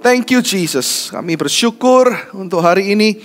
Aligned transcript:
Thank 0.00 0.32
you 0.32 0.40
Jesus. 0.40 1.12
Kami 1.12 1.36
bersyukur 1.36 2.08
untuk 2.32 2.64
hari 2.64 2.96
ini. 2.96 3.20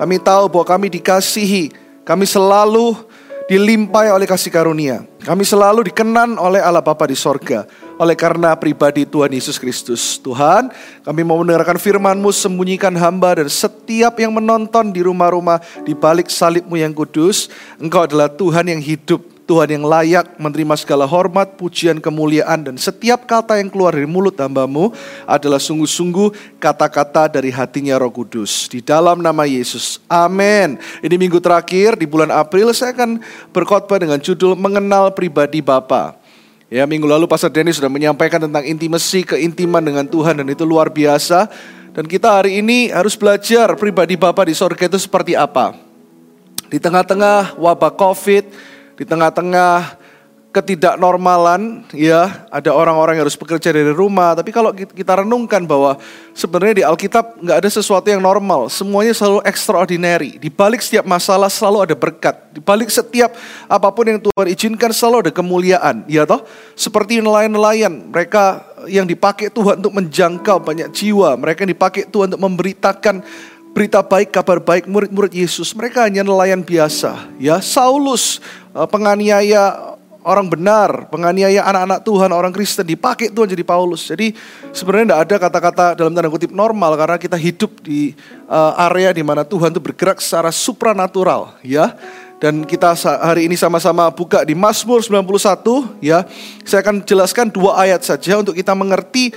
Kami 0.00 0.16
tahu 0.16 0.48
bahwa 0.48 0.64
kami 0.64 0.88
dikasihi. 0.88 1.68
Kami 2.00 2.24
selalu 2.24 2.96
dilimpahi 3.44 4.08
oleh 4.08 4.24
kasih 4.24 4.48
karunia. 4.48 5.04
Kami 5.20 5.44
selalu 5.44 5.92
dikenan 5.92 6.40
oleh 6.40 6.64
Allah 6.64 6.80
Bapa 6.80 7.04
di 7.04 7.12
sorga. 7.12 7.68
Oleh 8.00 8.16
karena 8.16 8.56
pribadi 8.56 9.04
Tuhan 9.04 9.36
Yesus 9.36 9.60
Kristus. 9.60 10.16
Tuhan, 10.16 10.72
kami 11.04 11.28
mau 11.28 11.36
mendengarkan 11.44 11.76
firman-Mu, 11.76 12.32
sembunyikan 12.32 12.96
hamba 12.96 13.44
dan 13.44 13.52
setiap 13.52 14.16
yang 14.16 14.32
menonton 14.32 14.96
di 14.96 15.04
rumah-rumah 15.04 15.60
di 15.84 15.92
balik 15.92 16.32
salibmu 16.32 16.80
yang 16.80 16.96
kudus. 16.96 17.52
Engkau 17.76 18.08
adalah 18.08 18.32
Tuhan 18.32 18.72
yang 18.72 18.80
hidup 18.80 19.33
Tuhan 19.44 19.68
yang 19.76 19.84
layak 19.84 20.40
menerima 20.40 20.72
segala 20.80 21.04
hormat, 21.04 21.60
pujian, 21.60 22.00
kemuliaan, 22.00 22.64
dan 22.64 22.80
setiap 22.80 23.28
kata 23.28 23.60
yang 23.60 23.68
keluar 23.68 23.92
dari 23.92 24.08
mulut 24.08 24.32
hambamu 24.40 24.88
adalah 25.28 25.60
sungguh-sungguh 25.60 26.56
kata-kata 26.56 27.28
dari 27.28 27.52
hatinya 27.52 28.00
roh 28.00 28.08
kudus. 28.08 28.72
Di 28.72 28.80
dalam 28.80 29.20
nama 29.20 29.44
Yesus. 29.44 30.00
Amin. 30.08 30.80
Ini 31.04 31.14
minggu 31.20 31.44
terakhir 31.44 32.00
di 32.00 32.08
bulan 32.08 32.32
April 32.32 32.72
saya 32.72 32.96
akan 32.96 33.20
berkhotbah 33.52 34.00
dengan 34.00 34.16
judul 34.16 34.56
Mengenal 34.56 35.12
Pribadi 35.12 35.60
Bapa. 35.60 36.16
Ya, 36.72 36.88
minggu 36.88 37.04
lalu 37.04 37.28
Pastor 37.28 37.52
Denny 37.52 37.76
sudah 37.76 37.92
menyampaikan 37.92 38.40
tentang 38.40 38.64
intimasi, 38.64 39.28
keintiman 39.28 39.84
dengan 39.84 40.08
Tuhan 40.08 40.40
dan 40.40 40.48
itu 40.48 40.64
luar 40.64 40.88
biasa. 40.88 41.52
Dan 41.92 42.08
kita 42.08 42.40
hari 42.40 42.64
ini 42.64 42.88
harus 42.88 43.12
belajar 43.12 43.76
pribadi 43.76 44.16
Bapa 44.16 44.48
di 44.48 44.56
sorga 44.56 44.88
itu 44.88 44.96
seperti 44.96 45.36
apa. 45.36 45.76
Di 46.72 46.80
tengah-tengah 46.80 47.60
wabah 47.60 47.92
COVID, 47.92 48.72
di 48.94 49.04
tengah-tengah 49.06 50.04
ketidaknormalan 50.54 51.82
ya 51.90 52.46
ada 52.46 52.70
orang-orang 52.70 53.18
yang 53.18 53.26
harus 53.26 53.34
bekerja 53.34 53.74
dari 53.74 53.90
rumah. 53.90 54.38
Tapi 54.38 54.54
kalau 54.54 54.70
kita 54.70 55.26
renungkan 55.26 55.66
bahwa 55.66 55.98
sebenarnya 56.30 56.74
di 56.78 56.84
Alkitab 56.86 57.42
nggak 57.42 57.58
ada 57.58 57.70
sesuatu 57.74 58.06
yang 58.06 58.22
normal. 58.22 58.70
Semuanya 58.70 59.10
selalu 59.10 59.42
extraordinary. 59.42 60.38
Di 60.38 60.54
balik 60.54 60.78
setiap 60.78 61.02
masalah 61.10 61.50
selalu 61.50 61.90
ada 61.90 61.94
berkat. 61.98 62.38
Di 62.54 62.62
balik 62.62 62.86
setiap 62.86 63.34
apa 63.66 63.88
pun 63.90 64.06
yang 64.06 64.22
Tuhan 64.22 64.46
izinkan 64.54 64.94
selalu 64.94 65.26
ada 65.26 65.32
kemuliaan. 65.34 66.06
Ya 66.06 66.22
toh 66.22 66.46
seperti 66.78 67.18
nelayan-nelayan. 67.18 68.14
Mereka 68.14 68.78
yang 68.86 69.10
dipakai 69.10 69.50
Tuhan 69.50 69.82
untuk 69.82 69.98
menjangkau 69.98 70.62
banyak 70.62 70.94
jiwa. 70.94 71.34
Mereka 71.34 71.66
yang 71.66 71.72
dipakai 71.74 72.06
Tuhan 72.06 72.30
untuk 72.30 72.42
memberitakan 72.46 73.26
berita 73.74 74.00
baik, 74.06 74.30
kabar 74.30 74.62
baik 74.62 74.86
murid-murid 74.86 75.34
Yesus. 75.34 75.74
Mereka 75.74 76.06
hanya 76.06 76.22
nelayan 76.22 76.62
biasa. 76.62 77.34
Ya, 77.42 77.58
Saulus 77.58 78.38
eh, 78.70 78.86
penganiaya 78.86 79.94
orang 80.24 80.48
benar, 80.48 81.10
penganiaya 81.12 81.60
anak-anak 81.68 82.00
Tuhan, 82.00 82.30
orang 82.32 82.54
Kristen 82.54 82.86
dipakai 82.88 83.28
Tuhan 83.28 83.50
jadi 83.50 83.60
Paulus. 83.66 84.08
Jadi 84.08 84.32
sebenarnya 84.72 85.12
tidak 85.12 85.20
ada 85.20 85.36
kata-kata 85.36 85.84
dalam 86.00 86.16
tanda 86.16 86.32
kutip 86.32 86.48
normal 86.48 86.96
karena 86.96 87.20
kita 87.20 87.36
hidup 87.36 87.84
di 87.84 88.16
uh, 88.48 88.72
area 88.88 89.12
di 89.12 89.20
mana 89.20 89.44
Tuhan 89.44 89.68
itu 89.68 89.84
bergerak 89.84 90.24
secara 90.24 90.48
supranatural, 90.48 91.60
ya. 91.60 91.92
Dan 92.40 92.64
kita 92.64 92.96
hari 93.20 93.52
ini 93.52 93.56
sama-sama 93.56 94.08
buka 94.08 94.48
di 94.48 94.56
Mazmur 94.56 95.04
91, 95.04 96.00
ya. 96.00 96.24
Saya 96.64 96.80
akan 96.80 97.04
jelaskan 97.04 97.52
dua 97.52 97.84
ayat 97.84 98.00
saja 98.00 98.40
untuk 98.40 98.56
kita 98.56 98.72
mengerti 98.72 99.28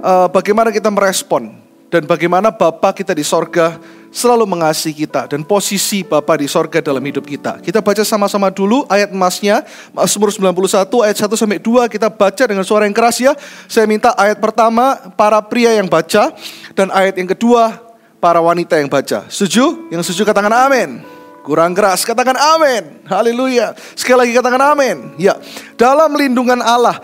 uh, 0.00 0.32
bagaimana 0.32 0.72
kita 0.72 0.88
merespon 0.88 1.63
dan 1.94 2.10
bagaimana 2.10 2.50
Bapa 2.50 2.90
kita 2.90 3.14
di 3.14 3.22
sorga 3.22 3.78
selalu 4.10 4.50
mengasihi 4.50 5.06
kita 5.06 5.30
dan 5.30 5.46
posisi 5.46 6.02
Bapa 6.02 6.34
di 6.34 6.50
sorga 6.50 6.82
dalam 6.82 6.98
hidup 6.98 7.22
kita. 7.22 7.62
Kita 7.62 7.78
baca 7.78 8.02
sama-sama 8.02 8.50
dulu 8.50 8.82
ayat 8.90 9.14
emasnya, 9.14 9.62
Mazmur 9.94 10.34
91 10.34 10.90
ayat 11.06 11.16
1 11.22 11.38
sampai 11.38 11.62
2 11.62 11.86
kita 11.86 12.10
baca 12.10 12.42
dengan 12.50 12.66
suara 12.66 12.90
yang 12.90 12.96
keras 12.98 13.22
ya. 13.22 13.38
Saya 13.70 13.86
minta 13.86 14.10
ayat 14.18 14.42
pertama 14.42 14.98
para 15.14 15.38
pria 15.38 15.70
yang 15.78 15.86
baca 15.86 16.34
dan 16.74 16.90
ayat 16.90 17.14
yang 17.14 17.30
kedua 17.30 17.78
para 18.18 18.42
wanita 18.42 18.74
yang 18.74 18.90
baca. 18.90 19.30
Setuju? 19.30 19.86
Yang 19.94 20.10
setuju 20.10 20.34
katakan 20.34 20.50
amin. 20.50 20.98
Kurang 21.46 21.78
keras, 21.78 22.02
katakan 22.02 22.34
amin. 22.34 23.06
Haleluya. 23.06 23.70
Sekali 23.94 24.26
lagi 24.26 24.32
katakan 24.34 24.74
amin. 24.74 25.14
Ya, 25.14 25.38
dalam 25.78 26.10
lindungan 26.18 26.58
Allah, 26.58 26.98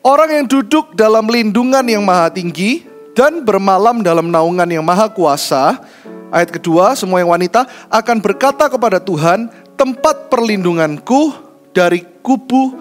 orang 0.00 0.32
yang 0.32 0.46
duduk 0.48 0.96
dalam 0.96 1.28
lindungan 1.28 1.84
yang 1.84 2.00
maha 2.00 2.32
tinggi, 2.32 2.89
dan 3.20 3.44
bermalam 3.44 4.00
dalam 4.00 4.32
naungan 4.32 4.64
yang 4.64 4.80
maha 4.80 5.12
kuasa. 5.12 5.76
Ayat 6.32 6.48
kedua, 6.56 6.96
semua 6.96 7.20
yang 7.20 7.28
wanita 7.28 7.68
akan 7.92 8.16
berkata 8.16 8.64
kepada 8.72 8.96
Tuhan, 8.96 9.52
tempat 9.76 10.32
perlindunganku 10.32 11.36
dari 11.76 12.00
kubu 12.24 12.72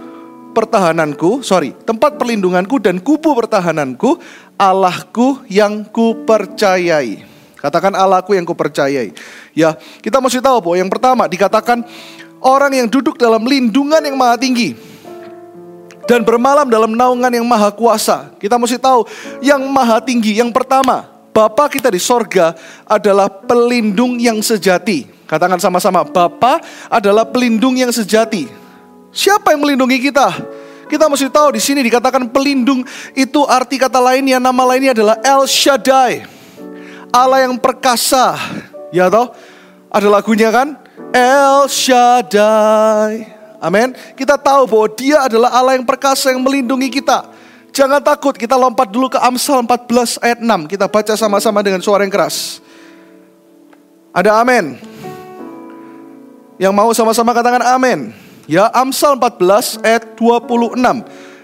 pertahananku, 0.55 1.43
sorry, 1.43 1.75
tempat 1.83 2.15
perlindunganku 2.15 2.79
dan 2.79 3.03
kubu 3.03 3.35
pertahananku, 3.35 4.15
Allahku 4.55 5.43
yang 5.51 5.83
kupercayai. 5.83 7.27
Katakan 7.59 7.91
Allahku 7.91 8.31
yang 8.31 8.47
kupercayai. 8.47 9.11
Ya, 9.51 9.75
kita 9.99 10.23
mesti 10.23 10.39
tahu 10.39 10.63
bahwa 10.63 10.75
yang 10.79 10.87
pertama 10.87 11.27
dikatakan 11.27 11.83
orang 12.39 12.71
yang 12.79 12.87
duduk 12.87 13.19
dalam 13.19 13.43
lindungan 13.43 13.99
yang 13.99 14.15
maha 14.15 14.39
tinggi 14.39 14.88
dan 16.09 16.25
bermalam 16.25 16.65
dalam 16.65 16.97
naungan 16.97 17.29
yang 17.29 17.45
maha 17.45 17.69
kuasa. 17.69 18.33
Kita 18.41 18.57
mesti 18.57 18.81
tahu 18.81 19.05
yang 19.45 19.61
maha 19.69 20.01
tinggi, 20.01 20.41
yang 20.41 20.49
pertama, 20.49 21.05
Bapa 21.29 21.69
kita 21.69 21.93
di 21.93 22.01
sorga 22.01 22.57
adalah 22.89 23.29
pelindung 23.29 24.17
yang 24.17 24.41
sejati. 24.41 25.05
Katakan 25.29 25.61
sama-sama, 25.61 26.01
Bapa 26.01 26.57
adalah 26.89 27.29
pelindung 27.29 27.77
yang 27.77 27.93
sejati. 27.93 28.49
Siapa 29.13 29.53
yang 29.53 29.61
melindungi 29.61 30.09
kita? 30.09 30.33
Kita 30.89 31.05
mesti 31.05 31.29
tahu 31.29 31.53
di 31.53 31.61
sini 31.61 31.85
dikatakan 31.85 32.25
pelindung 32.33 32.81
itu 33.13 33.45
arti 33.45 33.77
kata 33.77 34.01
lainnya, 34.01 34.41
nama 34.41 34.65
lainnya 34.65 34.97
adalah 34.97 35.21
El 35.21 35.45
Shaddai. 35.45 36.25
Allah 37.13 37.45
yang 37.45 37.61
perkasa. 37.61 38.33
Ya 38.89 39.05
toh? 39.05 39.29
Ada 39.93 40.09
lagunya 40.09 40.49
kan? 40.49 40.73
El 41.13 41.69
Shaddai. 41.69 43.38
Amin. 43.59 43.91
Kita 44.15 44.39
tahu 44.39 44.65
bahwa 44.65 44.87
dia 44.95 45.27
adalah 45.27 45.51
Allah 45.51 45.75
yang 45.75 45.83
perkasa 45.83 46.31
yang 46.31 46.39
melindungi 46.39 46.87
kita. 46.87 47.27
Jangan 47.75 48.01
takut, 48.01 48.33
kita 48.33 48.57
lompat 48.57 48.89
dulu 48.89 49.11
ke 49.11 49.19
Amsal 49.21 49.61
14 49.61 50.17
ayat 50.23 50.39
6. 50.41 50.71
Kita 50.71 50.89
baca 50.89 51.13
sama-sama 51.13 51.59
dengan 51.61 51.83
suara 51.83 52.01
yang 52.01 52.11
keras. 52.11 52.63
Ada 54.15 54.41
amin. 54.41 54.79
Yang 56.57 56.73
mau 56.73 56.89
sama-sama 56.91 57.31
katakan 57.31 57.61
amin. 57.61 58.11
Ya, 58.49 58.67
Amsal 58.73 59.15
14 59.15 59.79
ayat 59.85 60.17
26. 60.17 60.75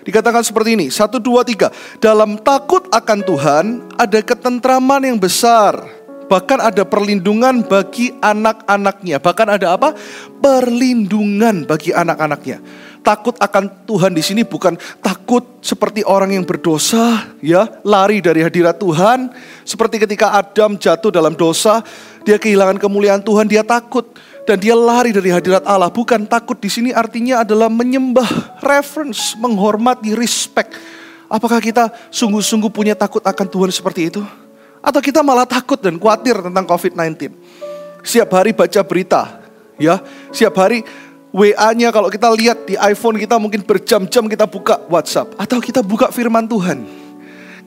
Dikatakan 0.05 0.41
seperti 0.41 0.77
ini, 0.77 0.87
1 0.89 1.21
2 1.21 1.45
3. 1.45 1.69
Dalam 2.01 2.41
takut 2.41 2.89
akan 2.89 3.19
Tuhan 3.21 3.65
ada 3.97 4.19
ketentraman 4.21 5.01
yang 5.05 5.17
besar 5.17 5.94
Bahkan 6.25 6.59
ada 6.61 6.83
perlindungan 6.85 7.61
bagi 7.61 8.09
anak-anaknya. 8.17 9.21
Bahkan 9.21 9.47
ada 9.57 9.77
apa? 9.77 9.93
Perlindungan 10.41 11.69
bagi 11.69 11.93
anak-anaknya. 11.93 12.61
Takut 13.05 13.37
akan 13.37 13.85
Tuhan 13.85 14.17
di 14.17 14.25
sini 14.25 14.41
bukan 14.41 14.73
takut 14.97 15.61
seperti 15.61 16.01
orang 16.01 16.33
yang 16.33 16.41
berdosa, 16.41 17.37
ya, 17.37 17.69
lari 17.85 18.17
dari 18.17 18.41
hadirat 18.41 18.81
Tuhan. 18.81 19.29
Seperti 19.61 20.01
ketika 20.01 20.33
Adam 20.33 20.73
jatuh 20.73 21.13
dalam 21.13 21.37
dosa, 21.37 21.85
dia 22.25 22.41
kehilangan 22.41 22.81
kemuliaan 22.81 23.21
Tuhan, 23.21 23.45
dia 23.45 23.61
takut 23.61 24.09
dan 24.49 24.57
dia 24.57 24.73
lari 24.73 25.13
dari 25.13 25.29
hadirat 25.29 25.61
Allah. 25.69 25.93
Bukan 25.93 26.25
takut 26.25 26.57
di 26.57 26.65
sini 26.65 26.89
artinya 26.89 27.45
adalah 27.45 27.69
menyembah, 27.69 28.57
reference, 28.65 29.37
menghormati, 29.37 30.17
respect. 30.17 30.73
Apakah 31.29 31.61
kita 31.61 31.93
sungguh-sungguh 32.09 32.73
punya 32.73 32.97
takut 32.97 33.21
akan 33.21 33.45
Tuhan 33.49 33.69
seperti 33.69 34.09
itu? 34.09 34.21
Atau 34.85 35.01
kita 35.01 35.25
malah 35.25 35.49
takut 35.49 35.81
dan 35.81 35.97
khawatir 35.97 36.37
tentang 36.45 36.65
COVID-19. 36.69 37.33
Siap 38.05 38.29
hari 38.29 38.53
baca 38.53 38.81
berita, 38.85 39.41
ya. 39.81 39.97
Siap 40.29 40.53
hari 40.53 40.85
WA-nya 41.35 41.91
kalau 41.91 42.07
kita 42.07 42.31
lihat 42.31 42.63
di 42.63 42.79
iPhone 42.79 43.19
kita 43.19 43.35
mungkin 43.35 43.59
berjam-jam 43.65 44.23
kita 44.29 44.47
buka 44.47 44.79
WhatsApp 44.87 45.35
atau 45.35 45.59
kita 45.59 45.83
buka 45.83 46.07
firman 46.07 46.47
Tuhan. 46.47 46.85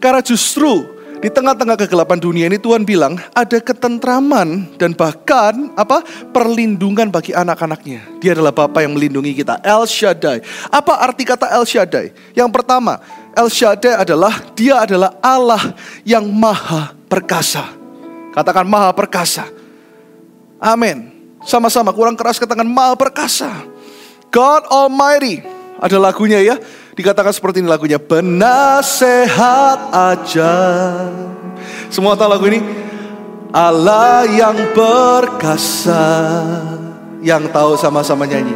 Karena 0.01 0.25
justru 0.25 0.89
di 1.19 1.27
tengah-tengah 1.29 1.77
kegelapan 1.77 2.17
dunia 2.17 2.47
ini 2.47 2.57
Tuhan 2.57 2.87
bilang 2.87 3.19
ada 3.35 3.59
ketentraman 3.59 4.79
dan 4.81 4.95
bahkan 4.95 5.75
apa 5.77 6.01
perlindungan 6.33 7.13
bagi 7.13 7.37
anak-anaknya. 7.37 8.23
Dia 8.23 8.39
adalah 8.39 8.57
Bapa 8.57 8.81
yang 8.81 8.95
melindungi 8.97 9.37
kita. 9.37 9.61
El 9.61 9.85
Shaddai. 9.85 10.41
Apa 10.73 11.03
arti 11.03 11.27
kata 11.27 11.51
El 11.53 11.67
Shaddai? 11.69 12.15
Yang 12.33 12.51
pertama, 12.55 13.03
El 13.37 13.53
Shaddai 13.53 14.01
adalah 14.01 14.33
dia 14.57 14.81
adalah 14.81 15.13
Allah 15.21 15.77
yang 16.07 16.25
maha 16.31 16.98
perkasa. 17.09 17.73
Katakan 18.37 18.69
maha 18.69 18.93
perkasa. 18.95 19.49
Amin. 20.61 21.11
Sama-sama 21.43 21.91
kurang 21.97 22.15
keras 22.15 22.39
katakan 22.39 22.69
maha 22.69 22.95
perkasa. 22.95 23.51
God 24.29 24.69
Almighty. 24.69 25.43
Ada 25.81 25.99
lagunya 25.99 26.39
ya. 26.43 26.57
Dikatakan 26.95 27.33
seperti 27.33 27.65
ini 27.65 27.69
lagunya. 27.71 27.99
Benasehat 27.99 29.81
aja. 29.91 30.55
Semua 31.89 32.15
tahu 32.15 32.31
lagu 32.31 32.45
ini? 32.47 32.61
Allah 33.51 34.29
yang 34.29 34.57
perkasa. 34.77 36.05
Yang 37.25 37.51
tahu 37.51 37.73
sama-sama 37.81 38.29
nyanyi. 38.29 38.55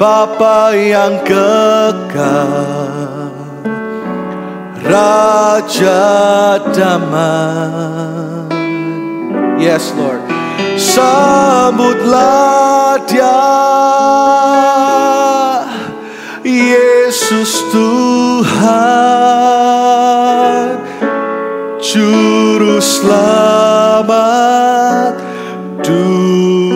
Bapa 0.00 0.74
yang 0.74 1.22
kekal 1.22 3.21
Raja 4.82 6.58
damai. 6.74 8.50
Yes, 9.62 9.94
Lord. 9.94 10.22
Sambutlah 10.78 12.32
dia 13.06 13.40
Yesus 16.42 17.62
Tuhan 17.70 18.72
Juru 21.78 22.80
selamat 22.80 24.12
dunia 25.86 26.74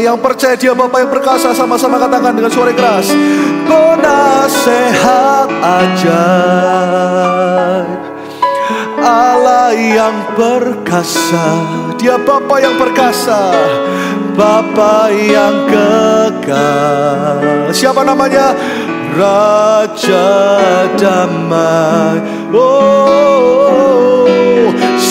Yang 0.00 0.18
percaya 0.24 0.56
dia 0.56 0.72
Bapak 0.74 1.04
yang 1.04 1.12
perkasa 1.12 1.52
sama-sama 1.54 2.00
katakan 2.00 2.32
dengan 2.34 2.50
suara 2.50 2.72
keras 2.72 3.12
Penasehat 3.66 5.50
ajaib 5.62 6.82
Allah 9.02 9.74
yang 9.74 10.14
perkasa. 10.38 11.66
Dia 11.98 12.14
Bapa 12.22 12.62
yang 12.62 12.78
perkasa. 12.78 13.50
Bapa 14.38 15.10
yang 15.10 15.66
kekal. 15.66 17.74
Siapa 17.74 18.06
namanya? 18.06 18.54
Raja 19.12 20.24
damai. 20.96 22.16
Oh 22.54 23.10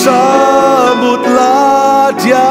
Sambutlah 0.02 2.10
dia 2.18 2.50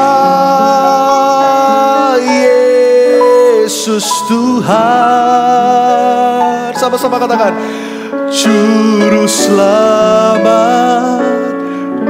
Yesus 3.91 4.23
Tuhan 4.31 4.71
Sama-sama 6.79 7.19
katakan 7.19 7.51
Juru 8.31 9.27
selamat 9.27 10.47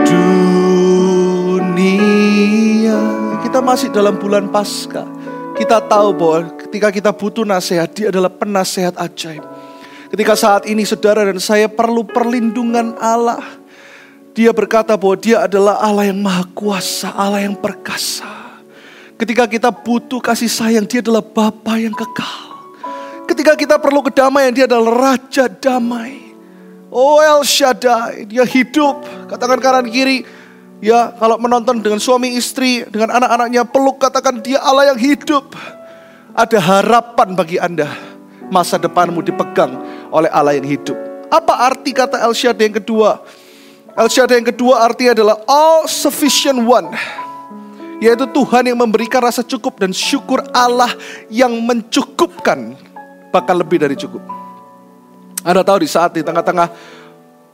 dunia. 0.05 1.73
Kita 3.41 3.65
masih 3.65 3.89
dalam 3.89 4.21
bulan 4.21 4.53
Paskah. 4.53 5.09
Kita 5.57 5.81
tahu 5.81 6.13
bahwa 6.13 6.53
ketika 6.61 6.93
kita 6.93 7.09
butuh 7.09 7.41
nasihat, 7.49 7.89
dia 7.89 8.13
adalah 8.13 8.29
penasehat 8.29 9.01
ajaib. 9.01 9.41
Ketika 10.13 10.37
saat 10.37 10.69
ini 10.69 10.85
saudara 10.85 11.25
dan 11.25 11.41
saya 11.41 11.65
perlu 11.65 12.05
perlindungan 12.05 12.93
Allah. 13.01 13.41
Dia 14.37 14.53
berkata 14.53 14.93
bahwa 14.93 15.17
dia 15.17 15.49
adalah 15.49 15.81
Allah 15.81 16.13
yang 16.13 16.21
maha 16.21 16.45
kuasa, 16.53 17.09
Allah 17.17 17.41
yang 17.41 17.57
perkasa. 17.57 18.40
Ketika 19.21 19.45
kita 19.45 19.69
butuh 19.69 20.17
kasih 20.17 20.49
sayang, 20.49 20.89
dia 20.89 20.97
adalah 21.05 21.21
Bapa 21.21 21.77
yang 21.77 21.93
kekal. 21.93 22.57
Ketika 23.29 23.53
kita 23.53 23.77
perlu 23.77 24.01
kedamaian, 24.01 24.49
dia 24.49 24.65
adalah 24.65 25.13
Raja 25.13 25.45
Damai. 25.45 26.33
Oh 26.89 27.21
El 27.21 27.45
Shaddai, 27.45 28.25
dia 28.25 28.41
hidup. 28.41 29.05
Katakan 29.29 29.61
kanan 29.61 29.85
kiri, 29.93 30.25
Ya, 30.81 31.13
kalau 31.13 31.37
menonton 31.37 31.77
dengan 31.77 32.01
suami 32.01 32.33
istri, 32.33 32.81
dengan 32.89 33.13
anak-anaknya 33.13 33.69
peluk 33.69 34.01
katakan 34.01 34.41
dia 34.41 34.57
Allah 34.65 34.89
yang 34.89 34.97
hidup. 34.97 35.53
Ada 36.33 36.57
harapan 36.57 37.37
bagi 37.37 37.61
Anda. 37.61 37.85
Masa 38.49 38.81
depanmu 38.81 39.21
dipegang 39.21 39.77
oleh 40.09 40.33
Allah 40.33 40.57
yang 40.57 40.65
hidup. 40.65 40.97
Apa 41.29 41.69
arti 41.69 41.93
kata 41.93 42.25
El 42.25 42.33
Shaddai 42.33 42.73
yang 42.73 42.81
kedua? 42.81 43.21
El 43.93 44.09
Shaddai 44.09 44.41
yang 44.41 44.49
kedua 44.49 44.81
artinya 44.81 45.13
adalah 45.13 45.37
all 45.45 45.85
sufficient 45.85 46.57
one. 46.65 46.89
Yaitu 48.01 48.25
Tuhan 48.33 48.65
yang 48.65 48.81
memberikan 48.81 49.21
rasa 49.21 49.45
cukup 49.45 49.77
dan 49.77 49.93
syukur 49.93 50.41
Allah 50.49 50.89
yang 51.29 51.53
mencukupkan. 51.53 52.73
Bahkan 53.29 53.55
lebih 53.61 53.77
dari 53.85 53.93
cukup. 53.93 54.25
Anda 55.45 55.61
tahu 55.61 55.85
di 55.85 55.89
saat 55.89 56.17
di 56.17 56.25
tengah-tengah 56.25 56.69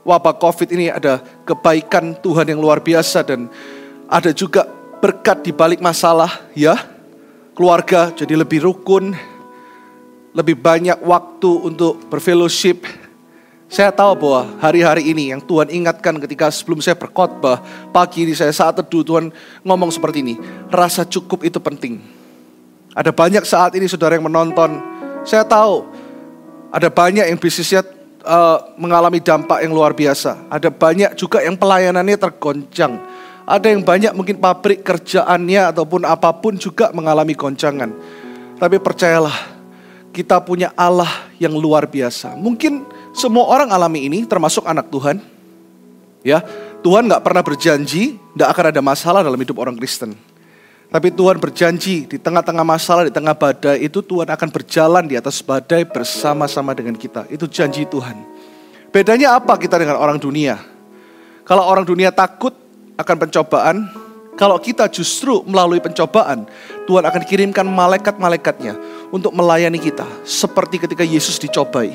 wabah 0.07 0.35
COVID 0.39 0.71
ini 0.71 0.87
ada 0.87 1.19
kebaikan 1.43 2.15
Tuhan 2.23 2.47
yang 2.47 2.63
luar 2.63 2.79
biasa 2.79 3.27
dan 3.27 3.51
ada 4.07 4.31
juga 4.31 4.63
berkat 5.03 5.43
di 5.43 5.51
balik 5.51 5.83
masalah 5.83 6.47
ya. 6.55 6.79
Keluarga 7.51 8.15
jadi 8.15 8.39
lebih 8.39 8.63
rukun, 8.63 9.11
lebih 10.31 10.55
banyak 10.55 11.03
waktu 11.03 11.51
untuk 11.67 12.07
berfellowship. 12.07 13.06
Saya 13.67 13.91
tahu 13.91 14.15
bahwa 14.15 14.47
hari-hari 14.63 15.11
ini 15.11 15.35
yang 15.35 15.43
Tuhan 15.43 15.67
ingatkan 15.67 16.15
ketika 16.23 16.47
sebelum 16.47 16.79
saya 16.79 16.95
berkhotbah 16.95 17.59
pagi 17.91 18.23
ini 18.23 18.31
saya 18.31 18.55
saat 18.55 18.79
teduh 18.79 19.03
Tuhan 19.03 19.27
ngomong 19.67 19.91
seperti 19.91 20.23
ini, 20.23 20.39
rasa 20.71 21.03
cukup 21.03 21.43
itu 21.43 21.59
penting. 21.59 21.99
Ada 22.95 23.11
banyak 23.11 23.43
saat 23.43 23.75
ini 23.75 23.83
saudara 23.91 24.15
yang 24.15 24.23
menonton, 24.23 24.79
saya 25.27 25.43
tahu 25.43 25.83
ada 26.71 26.87
banyak 26.87 27.27
yang 27.27 27.35
bisnisnya 27.35 27.83
uh, 28.23 28.71
mengalami 28.79 29.19
dampak 29.19 29.59
yang 29.59 29.75
luar 29.75 29.91
biasa. 29.91 30.47
Ada 30.47 30.71
banyak 30.71 31.19
juga 31.19 31.43
yang 31.43 31.59
pelayanannya 31.59 32.15
tergoncang. 32.15 33.03
Ada 33.43 33.67
yang 33.67 33.83
banyak 33.83 34.15
mungkin 34.15 34.39
pabrik 34.39 34.79
kerjaannya 34.83 35.75
ataupun 35.75 36.07
apa 36.07 36.31
pun 36.39 36.55
juga 36.55 36.95
mengalami 36.95 37.35
goncangan. 37.35 37.91
Tapi 38.59 38.79
percayalah, 38.79 39.35
kita 40.15 40.39
punya 40.39 40.71
Allah 40.75 41.29
yang 41.35 41.51
luar 41.55 41.87
biasa. 41.87 42.35
Mungkin 42.35 42.96
semua 43.17 43.49
orang 43.49 43.73
alami 43.73 44.05
ini, 44.05 44.23
termasuk 44.29 44.63
anak 44.69 44.93
Tuhan. 44.93 45.17
Ya, 46.21 46.45
Tuhan 46.85 47.09
nggak 47.09 47.23
pernah 47.25 47.41
berjanji, 47.41 48.21
nggak 48.37 48.49
akan 48.53 48.65
ada 48.69 48.81
masalah 48.85 49.21
dalam 49.25 49.37
hidup 49.41 49.57
orang 49.57 49.73
Kristen. 49.75 50.13
Tapi 50.87 51.11
Tuhan 51.11 51.35
berjanji 51.35 52.07
di 52.07 52.15
tengah-tengah 52.15 52.63
masalah, 52.63 53.03
di 53.03 53.11
tengah 53.11 53.35
badai 53.35 53.83
itu 53.83 53.99
Tuhan 53.99 54.23
akan 54.23 54.49
berjalan 54.53 55.03
di 55.03 55.19
atas 55.19 55.43
badai 55.43 55.83
bersama-sama 55.83 56.71
dengan 56.71 56.95
kita. 56.95 57.27
Itu 57.27 57.43
janji 57.51 57.83
Tuhan. 57.83 58.15
Bedanya 58.87 59.35
apa 59.35 59.59
kita 59.59 59.75
dengan 59.75 59.99
orang 59.99 60.15
dunia? 60.15 60.55
Kalau 61.43 61.67
orang 61.67 61.83
dunia 61.83 62.07
takut 62.15 62.55
akan 62.95 63.15
pencobaan, 63.19 63.75
kalau 64.39 64.55
kita 64.63 64.87
justru 64.87 65.43
melalui 65.43 65.83
pencobaan, 65.83 66.47
Tuhan 66.87 67.03
akan 67.03 67.21
kirimkan 67.27 67.67
malaikat-malaikatnya 67.67 68.79
untuk 69.11 69.35
melayani 69.35 69.83
kita. 69.83 70.07
Seperti 70.23 70.87
ketika 70.87 71.03
Yesus 71.03 71.35
dicobai, 71.35 71.91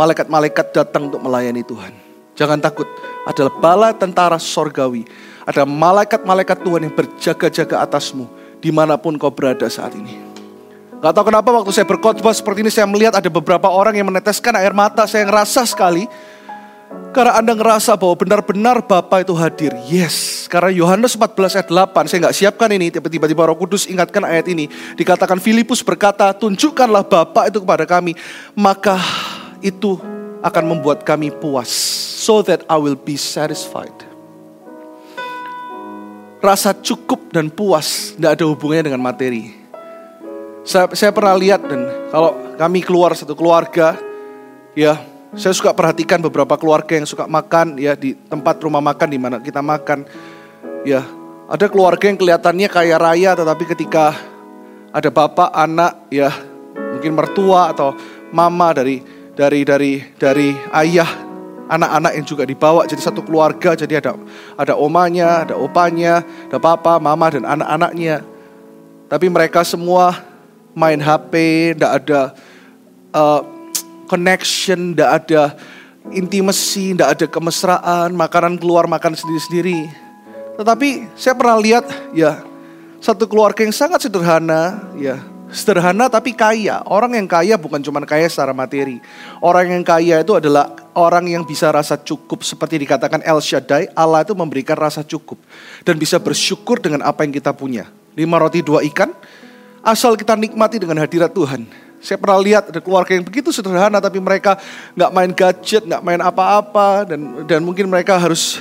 malaikat-malaikat 0.00 0.72
datang 0.72 1.12
untuk 1.12 1.20
melayani 1.20 1.60
Tuhan. 1.60 1.92
Jangan 2.32 2.56
takut, 2.56 2.88
adalah 3.28 3.52
bala 3.60 3.90
tentara 3.92 4.40
sorgawi 4.40 5.04
ada 5.50 5.66
malaikat-malaikat 5.66 6.62
Tuhan 6.62 6.80
yang 6.86 6.94
berjaga-jaga 6.94 7.82
atasmu 7.82 8.30
di 8.62 8.70
mana 8.70 8.94
pun 8.94 9.18
kau 9.18 9.34
berada 9.34 9.66
saat 9.66 9.96
ini. 9.98 10.14
Gak 11.00 11.16
tahu 11.16 11.32
kenapa 11.32 11.48
waktu 11.50 11.72
saya 11.72 11.88
berkhotbah 11.88 12.30
seperti 12.30 12.60
ini 12.60 12.70
saya 12.70 12.84
melihat 12.84 13.16
ada 13.16 13.26
beberapa 13.32 13.66
orang 13.66 13.96
yang 13.96 14.06
meneteskan 14.12 14.52
air 14.60 14.76
mata. 14.76 15.08
Saya 15.08 15.24
ngerasa 15.24 15.64
sekali 15.64 16.04
karena 17.10 17.40
Anda 17.40 17.56
ngerasa 17.56 17.96
bahwa 17.96 18.14
benar-benar 18.20 18.84
Bapa 18.84 19.24
itu 19.24 19.32
hadir. 19.32 19.72
Yes, 19.88 20.44
karena 20.46 20.70
Yohanes 20.70 21.16
14 21.16 21.56
ayat 21.56 21.68
8, 21.72 22.04
saya 22.06 22.18
nggak 22.28 22.36
siapkan 22.36 22.70
ini, 22.70 22.92
tiba-tiba 22.92 23.42
Roh 23.48 23.56
Kudus 23.58 23.88
ingatkan 23.88 24.22
ayat 24.22 24.46
ini. 24.46 24.68
Dikatakan 24.94 25.40
Filipus 25.40 25.80
berkata, 25.82 26.30
tunjukkanlah 26.36 27.02
Bapa 27.02 27.48
itu 27.48 27.58
kepada 27.64 27.88
kami, 27.88 28.12
maka 28.52 29.00
itu 29.60 30.00
akan 30.40 30.64
membuat 30.76 31.04
kami 31.04 31.32
puas. 31.32 31.68
So 32.20 32.44
that 32.44 32.68
I 32.68 32.76
will 32.76 33.00
be 33.00 33.16
satisfied 33.16 34.10
rasa 36.40 36.72
cukup 36.72 37.28
dan 37.30 37.52
puas 37.52 38.16
tidak 38.16 38.40
ada 38.40 38.44
hubungannya 38.48 38.92
dengan 38.92 39.04
materi. 39.04 39.52
Saya, 40.64 40.88
saya 40.96 41.12
pernah 41.12 41.36
lihat 41.36 41.60
dan 41.68 41.88
kalau 42.08 42.36
kami 42.56 42.80
keluar 42.84 43.12
satu 43.12 43.36
keluarga, 43.36 43.96
ya 44.72 44.96
saya 45.36 45.52
suka 45.52 45.76
perhatikan 45.76 46.20
beberapa 46.20 46.56
keluarga 46.56 46.96
yang 46.96 47.08
suka 47.08 47.28
makan 47.28 47.76
ya 47.76 47.94
di 47.96 48.16
tempat 48.16 48.60
rumah 48.60 48.80
makan 48.80 49.08
di 49.08 49.18
mana 49.20 49.36
kita 49.40 49.60
makan. 49.60 50.04
Ya, 50.84 51.04
ada 51.48 51.68
keluarga 51.68 52.08
yang 52.08 52.16
kelihatannya 52.16 52.68
kaya 52.72 52.96
raya 52.96 53.36
tetapi 53.36 53.64
ketika 53.76 54.16
ada 54.90 55.12
bapak, 55.12 55.52
anak, 55.52 56.08
ya 56.08 56.32
mungkin 56.96 57.12
mertua 57.12 57.72
atau 57.72 57.92
mama 58.32 58.72
dari 58.72 59.04
dari 59.40 59.64
dari 59.64 60.04
dari 60.20 60.52
ayah 60.76 61.08
anak-anak 61.72 62.12
yang 62.12 62.26
juga 62.28 62.44
dibawa 62.44 62.84
jadi 62.84 63.00
satu 63.00 63.24
keluarga. 63.24 63.72
Jadi 63.72 63.96
ada 63.96 64.12
ada 64.60 64.76
omanya 64.76 65.48
ada 65.48 65.56
opanya 65.56 66.20
ada 66.20 66.60
papa 66.60 67.00
mama 67.00 67.32
dan 67.32 67.48
anak-anaknya. 67.48 68.20
Tapi 69.08 69.26
mereka 69.32 69.64
semua 69.64 70.20
main 70.76 71.00
HP 71.00 71.32
tidak 71.72 72.04
ada 72.04 72.20
uh, 73.16 73.40
connection 74.04 74.92
tidak 74.92 75.10
ada 75.24 75.42
intimasi 76.12 76.92
tidak 76.92 77.08
ada 77.16 77.26
kemesraan 77.32 78.12
makanan 78.12 78.60
keluar 78.60 78.84
makan 78.84 79.16
sendiri-sendiri. 79.16 79.88
Tetapi 80.60 81.16
saya 81.16 81.32
pernah 81.32 81.56
lihat 81.56 81.88
ya 82.12 82.44
satu 83.00 83.24
keluarga 83.24 83.64
yang 83.64 83.72
sangat 83.72 84.04
sederhana 84.04 84.92
ya 85.00 85.16
Sederhana 85.50 86.06
tapi 86.06 86.30
kaya. 86.30 86.82
Orang 86.86 87.18
yang 87.18 87.26
kaya 87.26 87.58
bukan 87.58 87.82
cuma 87.82 87.98
kaya 88.06 88.30
secara 88.30 88.54
materi. 88.54 89.02
Orang 89.42 89.66
yang 89.66 89.82
kaya 89.82 90.22
itu 90.22 90.38
adalah 90.38 90.70
orang 90.94 91.26
yang 91.26 91.42
bisa 91.42 91.70
rasa 91.74 91.98
cukup. 91.98 92.46
Seperti 92.46 92.78
dikatakan 92.86 93.20
El 93.26 93.42
Shaddai, 93.42 93.90
Allah 93.92 94.22
itu 94.22 94.32
memberikan 94.38 94.78
rasa 94.78 95.02
cukup. 95.02 95.38
Dan 95.82 95.98
bisa 95.98 96.22
bersyukur 96.22 96.78
dengan 96.78 97.02
apa 97.02 97.26
yang 97.26 97.34
kita 97.34 97.50
punya. 97.50 97.90
Lima 98.14 98.38
roti 98.38 98.62
dua 98.62 98.82
ikan, 98.86 99.10
asal 99.82 100.14
kita 100.14 100.38
nikmati 100.38 100.78
dengan 100.78 101.02
hadirat 101.02 101.34
Tuhan. 101.34 101.66
Saya 102.00 102.16
pernah 102.16 102.40
lihat 102.40 102.72
ada 102.72 102.80
keluarga 102.80 103.12
yang 103.12 103.26
begitu 103.28 103.52
sederhana 103.52 104.00
tapi 104.00 104.16
mereka 104.22 104.56
nggak 104.96 105.12
main 105.12 105.30
gadget, 105.36 105.84
nggak 105.84 106.00
main 106.00 106.20
apa-apa 106.24 107.04
dan 107.04 107.44
dan 107.44 107.60
mungkin 107.60 107.92
mereka 107.92 108.16
harus 108.16 108.56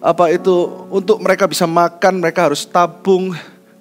apa 0.00 0.32
itu 0.32 0.88
untuk 0.88 1.20
mereka 1.20 1.44
bisa 1.44 1.68
makan 1.68 2.22
mereka 2.22 2.48
harus 2.48 2.64
tabung. 2.64 3.36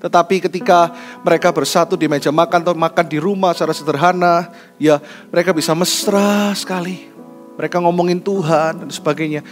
Tetapi 0.08 0.40
ketika 0.40 0.96
mereka 1.20 1.52
bersatu 1.52 2.00
di 2.00 2.08
meja 2.08 2.32
makan 2.32 2.64
atau 2.64 2.72
makan 2.72 3.06
di 3.12 3.20
rumah 3.20 3.52
secara 3.52 3.76
sederhana, 3.76 4.48
ya 4.80 5.04
mereka 5.28 5.52
bisa 5.52 5.76
mesra 5.76 6.56
sekali. 6.56 7.12
Mereka 7.60 7.84
ngomongin 7.84 8.24
Tuhan 8.24 8.88
dan 8.88 8.88
sebagainya. 8.88 9.44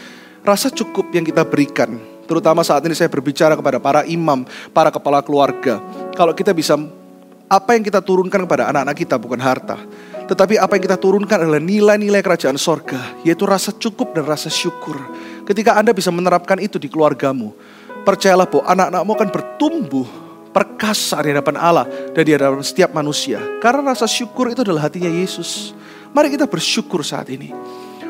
Rasa 0.47 0.71
cukup 0.71 1.12
yang 1.12 1.27
kita 1.27 1.43
berikan, 1.43 2.00
terutama 2.24 2.63
saat 2.63 2.88
ini 2.88 2.95
saya 2.95 3.12
berbicara 3.12 3.59
kepada 3.59 3.83
para 3.83 4.07
imam, 4.07 4.47
para 4.71 4.88
kepala 4.95 5.19
keluarga. 5.19 5.83
Kalau 6.15 6.31
kita 6.31 6.55
bisa 6.55 6.79
apa 7.51 7.75
yang 7.75 7.83
kita 7.83 8.00
turunkan 8.00 8.47
kepada 8.47 8.71
anak-anak 8.71 8.95
kita 8.95 9.19
bukan 9.19 9.43
harta. 9.43 9.75
Tetapi 10.24 10.55
apa 10.55 10.79
yang 10.79 10.83
kita 10.88 10.95
turunkan 10.95 11.35
adalah 11.35 11.59
nilai-nilai 11.59 12.24
kerajaan 12.24 12.55
sorga. 12.55 13.19
Yaitu 13.27 13.43
rasa 13.43 13.75
cukup 13.75 14.15
dan 14.15 14.24
rasa 14.24 14.47
syukur. 14.47 15.03
Ketika 15.43 15.75
Anda 15.75 15.91
bisa 15.91 16.15
menerapkan 16.15 16.63
itu 16.63 16.79
di 16.79 16.88
keluargamu. 16.88 17.51
Percayalah 18.07 18.47
bahwa 18.47 18.63
anak-anakmu 18.69 19.12
akan 19.17 19.29
bertumbuh 19.33 20.25
perkasa 20.55 21.19
di 21.19 21.35
hadapan 21.35 21.59
Allah 21.59 21.85
dan 22.15 22.24
di 22.24 22.31
hadapan 22.31 22.63
setiap 22.63 22.95
manusia. 22.95 23.43
Karena 23.59 23.91
rasa 23.91 24.07
syukur 24.07 24.47
itu 24.55 24.63
adalah 24.63 24.88
hatinya 24.88 25.12
Yesus. 25.12 25.75
Mari 26.15 26.31
kita 26.31 26.47
bersyukur 26.47 27.03
saat 27.03 27.27
ini. 27.27 27.51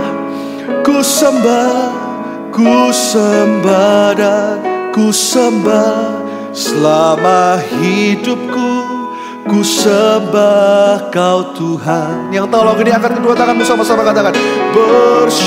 ku 0.83 0.99
sembah, 0.99 1.87
ku 2.51 2.91
sembah 2.91 4.11
dan 4.13 4.76
ku 4.97 5.13
sembah 5.13 6.25
selama 6.49 7.61
hidupku. 7.61 8.97
Ku 9.47 9.63
sembah 9.63 11.07
kau 11.07 11.55
Tuhan 11.55 12.35
Yang 12.35 12.51
lagu 12.51 12.83
ini 12.83 12.91
angkat 12.91 13.15
kedua 13.15 13.31
tanganmu 13.31 13.63
sama-sama 13.63 14.03
katakan 14.03 14.35
Bersyukur, 14.75 15.39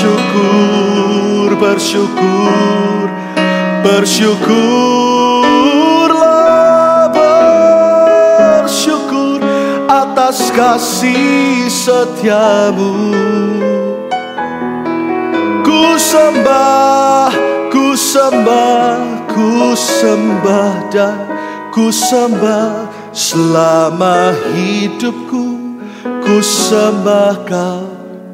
bersyukur, 1.53 2.97
bersyukur 3.85 4.81
atas 10.31 10.49
kasih 10.49 11.69
setiamu 11.69 13.13
Ku 15.61 15.99
sembah, 15.99 17.29
ku 17.69 17.93
sembah, 17.93 19.20
ku 19.31 19.73
sembah 19.75 20.91
dan 20.91 21.17
ku 21.71 21.89
sembah 21.89 22.91
Selama 23.11 24.31
hidupku 24.55 25.45
ku 26.23 26.37
sembah 26.39 27.43
kau 27.43 27.83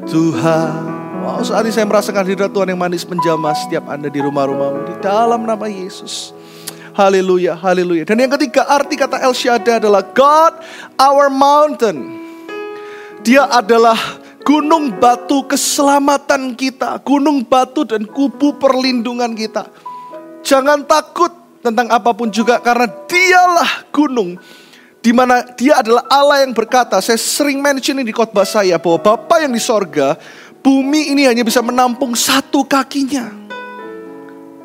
Tuhan 0.06 0.98
Wow, 1.18 1.42
saat 1.42 1.66
ini 1.66 1.74
saya 1.74 1.84
merasakan 1.84 2.22
hadirat 2.22 2.54
Tuhan 2.54 2.70
yang 2.70 2.78
manis 2.78 3.02
menjamah 3.02 3.52
setiap 3.58 3.90
Anda 3.90 4.06
di 4.06 4.22
rumah-rumahmu 4.22 4.86
Di 4.86 4.94
dalam 5.02 5.42
nama 5.42 5.66
Yesus 5.66 6.38
Haleluya, 6.98 7.54
haleluya. 7.54 8.02
Dan 8.02 8.18
yang 8.18 8.34
ketiga, 8.34 8.66
arti 8.66 8.98
kata 8.98 9.22
El 9.22 9.30
Shaddai 9.30 9.78
adalah 9.78 10.02
God 10.02 10.58
our 10.98 11.30
mountain. 11.30 12.18
Dia 13.22 13.46
adalah 13.46 14.18
gunung 14.42 14.98
batu 14.98 15.46
keselamatan 15.46 16.58
kita, 16.58 16.98
gunung 17.06 17.46
batu 17.46 17.86
dan 17.86 18.02
kubu 18.02 18.58
perlindungan 18.58 19.30
kita. 19.38 19.70
Jangan 20.48 20.88
takut 20.88 21.28
tentang 21.60 21.92
apa 21.92 22.16
pun 22.16 22.32
juga 22.32 22.56
karena 22.56 22.88
dialah 23.04 23.84
gunung 23.92 24.40
di 25.04 25.12
mana 25.12 25.44
dia 25.52 25.76
adalah 25.84 26.08
Allah 26.08 26.40
yang 26.40 26.56
berkata, 26.56 27.04
saya 27.04 27.20
sering 27.20 27.60
mention 27.60 28.00
ini 28.00 28.08
di 28.08 28.16
khotbah 28.16 28.48
saya 28.48 28.80
bahwa 28.80 28.96
Bapa 28.96 29.44
yang 29.44 29.52
di 29.52 29.60
sorga, 29.60 30.16
bumi 30.64 31.12
ini 31.12 31.28
hanya 31.28 31.44
bisa 31.44 31.60
menampung 31.60 32.16
satu 32.16 32.64
kakinya. 32.64 33.28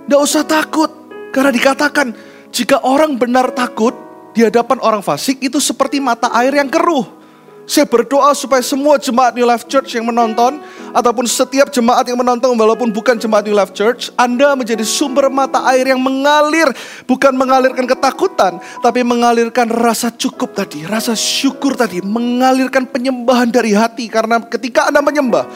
Tidak 0.08 0.20
usah 0.20 0.48
takut. 0.48 1.04
Karena 1.34 1.50
dikatakan 1.50 2.14
jika 2.54 2.80
orang 2.86 3.18
benar 3.18 3.50
takut 3.52 3.92
di 4.38 4.46
hadapan 4.46 4.78
orang 4.86 5.02
fasik 5.02 5.42
itu 5.42 5.58
seperti 5.58 5.98
mata 5.98 6.30
air 6.32 6.54
yang 6.54 6.70
keruh. 6.70 7.23
Saya 7.64 7.88
berdoa 7.88 8.36
supaya 8.36 8.60
semua 8.60 9.00
jemaat 9.00 9.32
New 9.32 9.48
Life 9.48 9.64
Church 9.72 9.96
yang 9.96 10.04
menonton 10.04 10.60
ataupun 10.92 11.24
setiap 11.24 11.72
jemaat 11.72 12.04
yang 12.12 12.20
menonton 12.20 12.52
walaupun 12.60 12.92
bukan 12.92 13.16
jemaat 13.16 13.48
New 13.48 13.56
Life 13.56 13.72
Church, 13.72 14.12
Anda 14.20 14.52
menjadi 14.52 14.84
sumber 14.84 15.32
mata 15.32 15.64
air 15.72 15.96
yang 15.96 16.04
mengalir, 16.04 16.68
bukan 17.08 17.32
mengalirkan 17.32 17.88
ketakutan, 17.88 18.60
tapi 18.84 19.08
mengalirkan 19.08 19.72
rasa 19.72 20.12
cukup 20.12 20.52
tadi, 20.52 20.84
rasa 20.84 21.16
syukur 21.16 21.80
tadi, 21.80 22.04
mengalirkan 22.04 22.84
penyembahan 22.84 23.48
dari 23.48 23.72
hati 23.72 24.12
karena 24.12 24.44
ketika 24.44 24.92
Anda 24.92 25.00
menyembah 25.00 25.48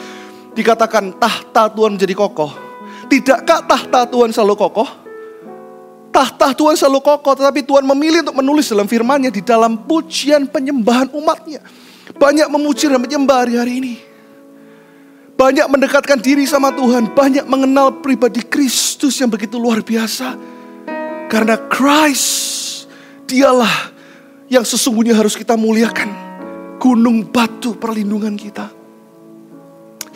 dikatakan 0.56 1.12
tahta 1.20 1.68
Tuhan 1.68 2.00
menjadi 2.00 2.16
kokoh. 2.16 2.50
Tidakkah 3.12 3.68
tahta 3.68 4.08
Tuhan 4.08 4.32
selalu 4.32 4.56
kokoh? 4.56 4.88
Tahta 6.08 6.56
Tuhan 6.56 6.72
selalu 6.72 7.04
kokoh, 7.04 7.36
tetapi 7.36 7.68
Tuhan 7.68 7.84
memilih 7.84 8.24
untuk 8.24 8.40
menulis 8.40 8.64
dalam 8.72 8.88
firman-Nya 8.88 9.28
di 9.28 9.44
dalam 9.44 9.76
pujian 9.84 10.48
penyembahan 10.48 11.12
umatnya. 11.12 11.60
Banyak 12.16 12.48
memuji 12.48 12.88
dan 12.88 13.02
menyembah 13.02 13.44
hari-hari 13.44 13.72
ini. 13.84 13.94
Banyak 15.38 15.70
mendekatkan 15.70 16.18
diri 16.18 16.48
sama 16.50 16.74
Tuhan, 16.74 17.14
banyak 17.14 17.46
mengenal 17.46 18.02
pribadi 18.02 18.42
Kristus 18.42 19.22
yang 19.22 19.30
begitu 19.30 19.54
luar 19.54 19.86
biasa. 19.86 20.34
Karena 21.30 21.54
Christ, 21.68 22.90
dialah 23.28 23.94
yang 24.50 24.66
sesungguhnya 24.66 25.14
harus 25.14 25.38
kita 25.38 25.54
muliakan. 25.54 26.26
Gunung 26.82 27.28
batu 27.28 27.78
perlindungan 27.78 28.34
kita. 28.34 28.66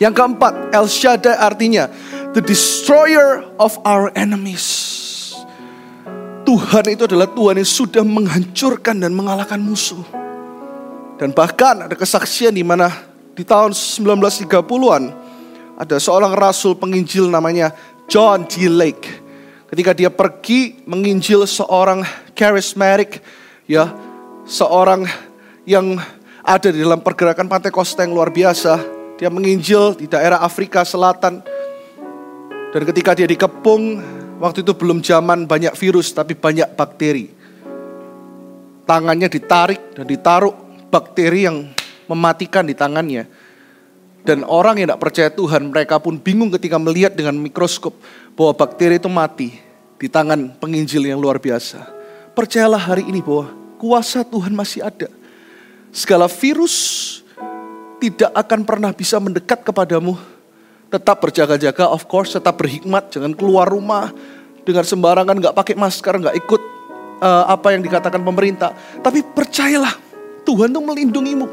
Yang 0.00 0.14
keempat, 0.18 0.74
El 0.74 0.86
Shaddai 0.90 1.36
artinya 1.38 1.86
the 2.34 2.42
destroyer 2.42 3.46
of 3.62 3.76
our 3.86 4.10
enemies. 4.18 4.90
Tuhan 6.42 6.84
itu 6.90 7.06
adalah 7.06 7.30
Tuhan 7.30 7.62
yang 7.62 7.70
sudah 7.70 8.02
menghancurkan 8.02 8.98
dan 8.98 9.14
mengalahkan 9.14 9.62
musuh. 9.62 10.21
Dan 11.22 11.30
bahkan 11.30 11.86
ada 11.86 11.94
kesaksian 11.94 12.50
di 12.50 12.66
mana 12.66 12.90
di 13.38 13.46
tahun 13.46 13.70
1930-an 13.70 15.02
ada 15.78 15.96
seorang 16.02 16.34
rasul 16.34 16.74
penginjil 16.74 17.30
namanya 17.30 17.70
John 18.10 18.42
D. 18.50 18.66
Lake. 18.66 19.22
Ketika 19.70 19.94
dia 19.94 20.10
pergi 20.10 20.82
menginjil 20.82 21.46
seorang 21.46 22.02
charismatic 22.34 23.22
ya, 23.70 23.94
seorang 24.42 25.06
yang 25.62 25.94
ada 26.42 26.74
di 26.74 26.82
dalam 26.82 26.98
pergerakan 26.98 27.46
Pantai 27.46 27.70
Kosta 27.70 28.02
yang 28.02 28.18
luar 28.18 28.34
biasa. 28.34 28.82
Dia 29.14 29.30
menginjil 29.30 29.94
di 29.94 30.10
daerah 30.10 30.42
Afrika 30.42 30.82
Selatan. 30.82 31.38
Dan 32.74 32.82
ketika 32.82 33.14
dia 33.14 33.30
dikepung, 33.30 34.02
Waktu 34.42 34.66
itu 34.66 34.74
belum 34.74 35.06
zaman 35.06 35.46
banyak 35.46 35.70
virus 35.78 36.10
tapi 36.10 36.34
banyak 36.34 36.74
bakteri. 36.74 37.30
Tangannya 38.82 39.30
ditarik 39.30 39.94
dan 39.94 40.02
ditaruh 40.02 40.61
bakteri 40.92 41.48
yang 41.48 41.72
mematikan 42.04 42.68
di 42.68 42.76
tangannya. 42.76 43.24
Dan 44.22 44.44
orang 44.46 44.78
yang 44.78 44.92
tidak 44.92 45.02
percaya 45.02 45.30
Tuhan, 45.32 45.72
mereka 45.72 45.98
pun 45.98 46.20
bingung 46.20 46.52
ketika 46.52 46.78
melihat 46.78 47.16
dengan 47.16 47.34
mikroskop 47.40 47.96
bahwa 48.36 48.52
bakteri 48.54 49.00
itu 49.00 49.10
mati 49.10 49.50
di 49.98 50.06
tangan 50.06 50.54
penginjil 50.60 51.02
yang 51.02 51.18
luar 51.18 51.42
biasa. 51.42 51.82
Percayalah 52.36 52.78
hari 52.78 53.08
ini 53.08 53.18
bahwa 53.18 53.50
kuasa 53.82 54.22
Tuhan 54.22 54.54
masih 54.54 54.86
ada. 54.86 55.10
Segala 55.90 56.30
virus 56.30 57.18
tidak 57.98 58.30
akan 58.30 58.62
pernah 58.62 58.90
bisa 58.94 59.18
mendekat 59.18 59.66
kepadamu. 59.66 60.14
Tetap 60.86 61.18
berjaga-jaga, 61.18 61.88
of 61.90 62.04
course, 62.06 62.36
tetap 62.36 62.60
berhikmat, 62.60 63.10
jangan 63.10 63.32
keluar 63.32 63.66
rumah 63.66 64.12
dengan 64.62 64.86
sembarangan, 64.86 65.34
nggak 65.40 65.56
pakai 65.56 65.74
masker, 65.74 66.14
nggak 66.20 66.36
ikut 66.46 66.62
uh, 67.18 67.44
apa 67.50 67.74
yang 67.74 67.82
dikatakan 67.82 68.20
pemerintah. 68.22 68.70
Tapi 69.00 69.24
percayalah, 69.34 70.11
Tuhan 70.42 70.68
tuh 70.70 70.82
melindungimu. 70.82 71.46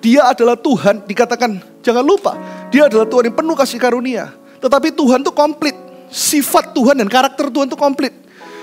Dia 0.00 0.32
adalah 0.32 0.56
Tuhan, 0.56 1.04
dikatakan 1.04 1.60
jangan 1.84 2.00
lupa, 2.00 2.32
dia 2.72 2.88
adalah 2.88 3.04
Tuhan 3.04 3.28
yang 3.28 3.36
penuh 3.36 3.52
kasih 3.52 3.76
karunia. 3.76 4.32
Tetapi 4.60 4.92
Tuhan 4.96 5.20
itu 5.20 5.32
komplit. 5.32 5.76
Sifat 6.10 6.72
Tuhan 6.72 6.98
dan 6.98 7.08
karakter 7.08 7.52
Tuhan 7.52 7.68
itu 7.68 7.78
komplit. 7.78 8.12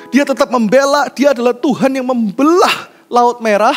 Dia 0.09 0.23
tetap 0.25 0.49
membela, 0.49 1.07
dia 1.13 1.31
adalah 1.31 1.53
Tuhan 1.53 1.93
yang 1.93 2.07
membelah 2.07 2.89
laut 3.11 3.37
merah. 3.39 3.75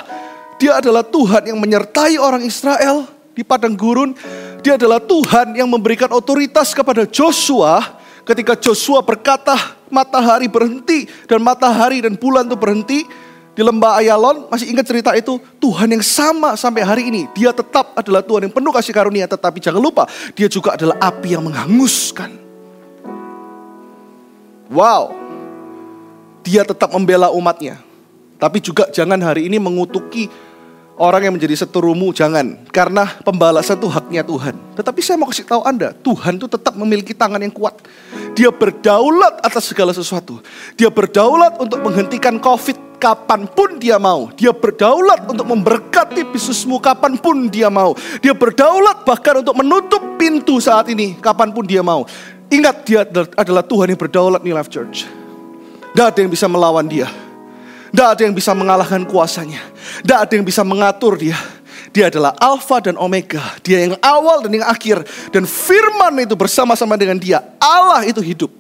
Dia 0.61 0.81
adalah 0.81 1.01
Tuhan 1.05 1.49
yang 1.49 1.59
menyertai 1.61 2.21
orang 2.21 2.45
Israel 2.45 3.09
di 3.33 3.41
padang 3.41 3.77
gurun. 3.77 4.13
Dia 4.61 4.77
adalah 4.77 5.01
Tuhan 5.01 5.57
yang 5.57 5.69
memberikan 5.69 6.13
otoritas 6.13 6.77
kepada 6.77 7.09
Joshua 7.09 8.01
ketika 8.29 8.55
Joshua 8.55 9.01
berkata 9.01 9.57
matahari 9.89 10.47
berhenti 10.47 11.09
dan 11.27 11.41
matahari 11.43 12.05
dan 12.05 12.15
bulan 12.15 12.47
itu 12.47 12.57
berhenti 12.61 12.99
di 13.61 13.69
lembah 13.69 14.01
Ayalon, 14.01 14.49
masih 14.49 14.73
ingat 14.73 14.89
cerita 14.89 15.13
itu? 15.13 15.37
Tuhan 15.61 15.93
yang 15.93 16.01
sama 16.01 16.57
sampai 16.57 16.81
hari 16.81 17.13
ini. 17.13 17.29
Dia 17.37 17.53
tetap 17.53 17.93
adalah 17.93 18.25
Tuhan 18.25 18.49
yang 18.49 18.55
penuh 18.57 18.73
kasih 18.73 18.97
karunia. 18.97 19.29
Tetapi 19.29 19.61
jangan 19.61 19.85
lupa, 19.85 20.09
dia 20.33 20.49
juga 20.49 20.81
adalah 20.81 20.97
api 20.97 21.37
yang 21.37 21.45
menghanguskan. 21.45 22.41
Wow. 24.73 25.13
Dia 26.41 26.65
tetap 26.65 26.89
membela 26.89 27.29
umatnya. 27.37 27.77
Tapi 28.41 28.65
juga 28.65 28.89
jangan 28.89 29.21
hari 29.21 29.53
ini 29.53 29.61
mengutuki 29.61 30.33
orang 31.01 31.25
yang 31.25 31.35
menjadi 31.35 31.65
seterumu 31.65 32.13
jangan 32.13 32.61
karena 32.69 33.09
pembalasan 33.25 33.81
itu 33.81 33.89
haknya 33.89 34.21
Tuhan. 34.21 34.55
Tetapi 34.77 35.01
saya 35.01 35.17
mau 35.17 35.33
kasih 35.33 35.49
tahu 35.49 35.65
Anda, 35.65 35.97
Tuhan 35.97 36.37
itu 36.37 36.45
tetap 36.45 36.77
memiliki 36.77 37.17
tangan 37.17 37.41
yang 37.41 37.51
kuat. 37.51 37.81
Dia 38.37 38.53
berdaulat 38.53 39.41
atas 39.41 39.73
segala 39.73 39.97
sesuatu. 39.97 40.45
Dia 40.77 40.93
berdaulat 40.93 41.57
untuk 41.57 41.81
menghentikan 41.81 42.37
Covid 42.37 43.01
kapan 43.01 43.49
pun 43.49 43.81
dia 43.81 43.97
mau. 43.97 44.29
Dia 44.37 44.53
berdaulat 44.53 45.25
untuk 45.25 45.49
memberkati 45.49 46.29
bisnismu 46.29 46.77
kapan 46.79 47.17
pun 47.17 47.49
dia 47.49 47.73
mau. 47.73 47.97
Dia 48.21 48.37
berdaulat 48.37 49.09
bahkan 49.09 49.41
untuk 49.41 49.57
menutup 49.57 50.21
pintu 50.21 50.61
saat 50.61 50.93
ini 50.93 51.17
kapan 51.17 51.49
pun 51.51 51.65
dia 51.65 51.81
mau. 51.81 52.05
Ingat 52.53 52.77
dia 52.85 53.09
adalah 53.41 53.65
Tuhan 53.65 53.89
yang 53.89 54.01
berdaulat 54.01 54.45
di 54.45 54.53
Life 54.53 54.69
Church. 54.69 55.09
Tidak 55.91 56.07
ada 56.07 56.19
yang 56.21 56.31
bisa 56.31 56.47
melawan 56.47 56.85
dia. 56.87 57.09
Tidak 57.91 58.09
ada 58.17 58.23
yang 58.23 58.35
bisa 58.35 58.55
mengalahkan 58.55 59.03
kuasanya. 59.03 59.59
Tidak 60.07 60.19
ada 60.23 60.33
yang 60.33 60.47
bisa 60.47 60.63
mengatur 60.63 61.19
dia. 61.19 61.37
Dia 61.91 62.07
adalah 62.07 62.39
Alfa 62.39 62.79
dan 62.79 62.95
Omega. 62.95 63.43
Dia 63.67 63.83
yang 63.83 63.99
awal 63.99 64.47
dan 64.47 64.55
yang 64.55 64.67
akhir. 64.67 65.03
Dan 65.35 65.43
firman 65.43 66.23
itu 66.23 66.39
bersama-sama 66.39 66.95
dengan 66.95 67.19
dia. 67.19 67.43
Allah 67.59 68.07
itu 68.07 68.23
hidup. 68.23 68.51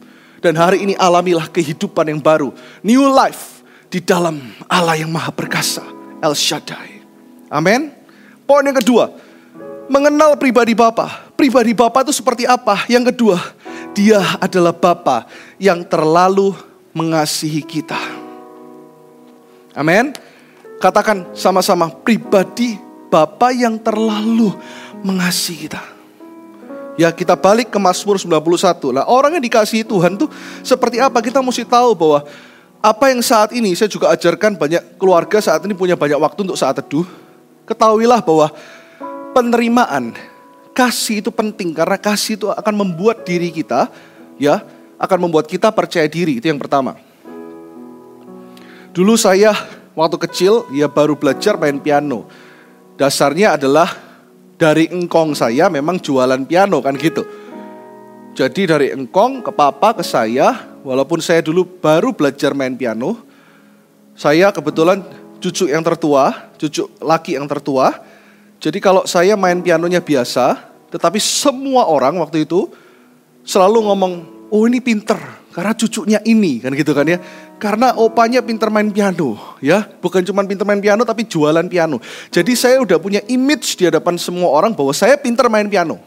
Dan 0.42 0.58
hari 0.58 0.82
ini 0.82 0.94
alamilah 0.98 1.46
kehidupan 1.46 2.10
yang 2.10 2.18
baru. 2.18 2.50
New 2.82 3.06
life 3.06 3.62
di 3.86 4.02
dalam 4.02 4.40
Allah 4.66 4.98
yang 4.98 5.14
maha 5.14 5.30
perkasa. 5.30 5.86
El 6.18 6.34
Shaddai. 6.34 7.06
Amin. 7.46 7.94
Poin 8.50 8.66
yang 8.66 8.74
kedua. 8.74 9.14
Mengenal 9.86 10.34
pribadi 10.34 10.74
Bapa. 10.74 11.30
Pribadi 11.38 11.70
Bapa 11.70 12.02
itu 12.02 12.10
seperti 12.10 12.50
apa? 12.50 12.82
Yang 12.90 13.14
kedua. 13.14 13.38
Dia 13.94 14.22
adalah 14.42 14.74
Bapa 14.74 15.30
yang 15.58 15.86
terlalu 15.86 16.54
mengasihi 16.90 17.62
kita. 17.62 18.19
Amin. 19.74 20.14
Katakan 20.80 21.36
sama-sama 21.36 21.92
pribadi 21.92 22.80
Bapa 23.10 23.50
yang 23.50 23.76
terlalu 23.76 24.54
mengasihi 25.02 25.66
kita. 25.66 25.82
Ya 26.94 27.10
kita 27.10 27.34
balik 27.34 27.74
ke 27.74 27.78
Mazmur 27.80 28.20
91. 28.20 28.94
Lah 28.94 29.04
orang 29.08 29.34
yang 29.34 29.44
dikasihi 29.44 29.82
Tuhan 29.82 30.14
tuh 30.14 30.30
seperti 30.62 31.02
apa? 31.02 31.18
Kita 31.18 31.42
mesti 31.42 31.66
tahu 31.66 31.96
bahwa 31.96 32.22
apa 32.80 33.12
yang 33.12 33.20
saat 33.20 33.52
ini 33.52 33.76
saya 33.76 33.92
juga 33.92 34.08
ajarkan 34.14 34.56
banyak 34.56 34.96
keluarga 34.96 35.42
saat 35.42 35.60
ini 35.68 35.76
punya 35.76 35.98
banyak 35.98 36.16
waktu 36.16 36.46
untuk 36.46 36.56
saat 36.60 36.78
teduh. 36.80 37.04
Ketahuilah 37.68 38.22
bahwa 38.24 38.48
penerimaan 39.36 40.16
kasih 40.72 41.20
itu 41.20 41.30
penting 41.34 41.74
karena 41.74 41.98
kasih 41.98 42.38
itu 42.40 42.46
akan 42.48 42.74
membuat 42.74 43.26
diri 43.26 43.52
kita 43.52 43.90
ya 44.40 44.64
akan 44.96 45.28
membuat 45.28 45.44
kita 45.50 45.68
percaya 45.74 46.06
diri 46.08 46.38
itu 46.40 46.46
yang 46.48 46.60
pertama. 46.60 47.09
Dulu 48.90 49.14
saya 49.14 49.54
waktu 49.94 50.18
kecil 50.18 50.66
ya 50.74 50.90
baru 50.90 51.14
belajar 51.14 51.54
main 51.54 51.78
piano. 51.78 52.26
Dasarnya 52.98 53.54
adalah 53.54 53.86
dari 54.58 54.90
engkong 54.90 55.32
saya 55.38 55.70
memang 55.70 56.02
jualan 56.02 56.42
piano 56.44 56.82
kan 56.82 56.98
gitu. 56.98 57.22
Jadi 58.34 58.66
dari 58.66 58.90
engkong 58.90 59.46
ke 59.46 59.50
papa 59.54 59.94
ke 59.94 60.02
saya, 60.02 60.78
walaupun 60.82 61.22
saya 61.22 61.38
dulu 61.38 61.66
baru 61.78 62.10
belajar 62.10 62.50
main 62.50 62.74
piano, 62.74 63.22
saya 64.18 64.50
kebetulan 64.50 65.06
cucu 65.38 65.70
yang 65.70 65.86
tertua, 65.86 66.52
cucu 66.58 66.90
laki 66.98 67.38
yang 67.38 67.46
tertua. 67.46 67.94
Jadi 68.60 68.78
kalau 68.82 69.06
saya 69.08 69.38
main 69.38 69.62
pianonya 69.62 70.04
biasa, 70.04 70.60
tetapi 70.90 71.16
semua 71.22 71.86
orang 71.86 72.20
waktu 72.20 72.44
itu 72.44 72.68
selalu 73.46 73.86
ngomong, 73.86 74.12
oh 74.52 74.62
ini 74.68 74.82
pinter, 74.82 75.18
karena 75.50 75.74
cucunya 75.74 76.18
ini 76.22 76.62
kan 76.62 76.70
gitu 76.74 76.94
kan 76.94 77.06
ya. 77.06 77.18
Karena 77.60 77.92
opanya 77.98 78.40
pinter 78.40 78.72
main 78.72 78.88
piano, 78.88 79.36
ya. 79.60 79.84
Bukan 79.84 80.24
cuma 80.24 80.40
pinter 80.46 80.64
main 80.64 80.80
piano, 80.80 81.04
tapi 81.04 81.28
jualan 81.28 81.66
piano. 81.68 82.00
Jadi 82.32 82.56
saya 82.56 82.80
udah 82.80 82.96
punya 82.96 83.20
image 83.28 83.76
di 83.76 83.84
hadapan 83.84 84.16
semua 84.16 84.48
orang 84.48 84.72
bahwa 84.72 84.94
saya 84.96 85.20
pinter 85.20 85.44
main 85.52 85.68
piano. 85.68 86.00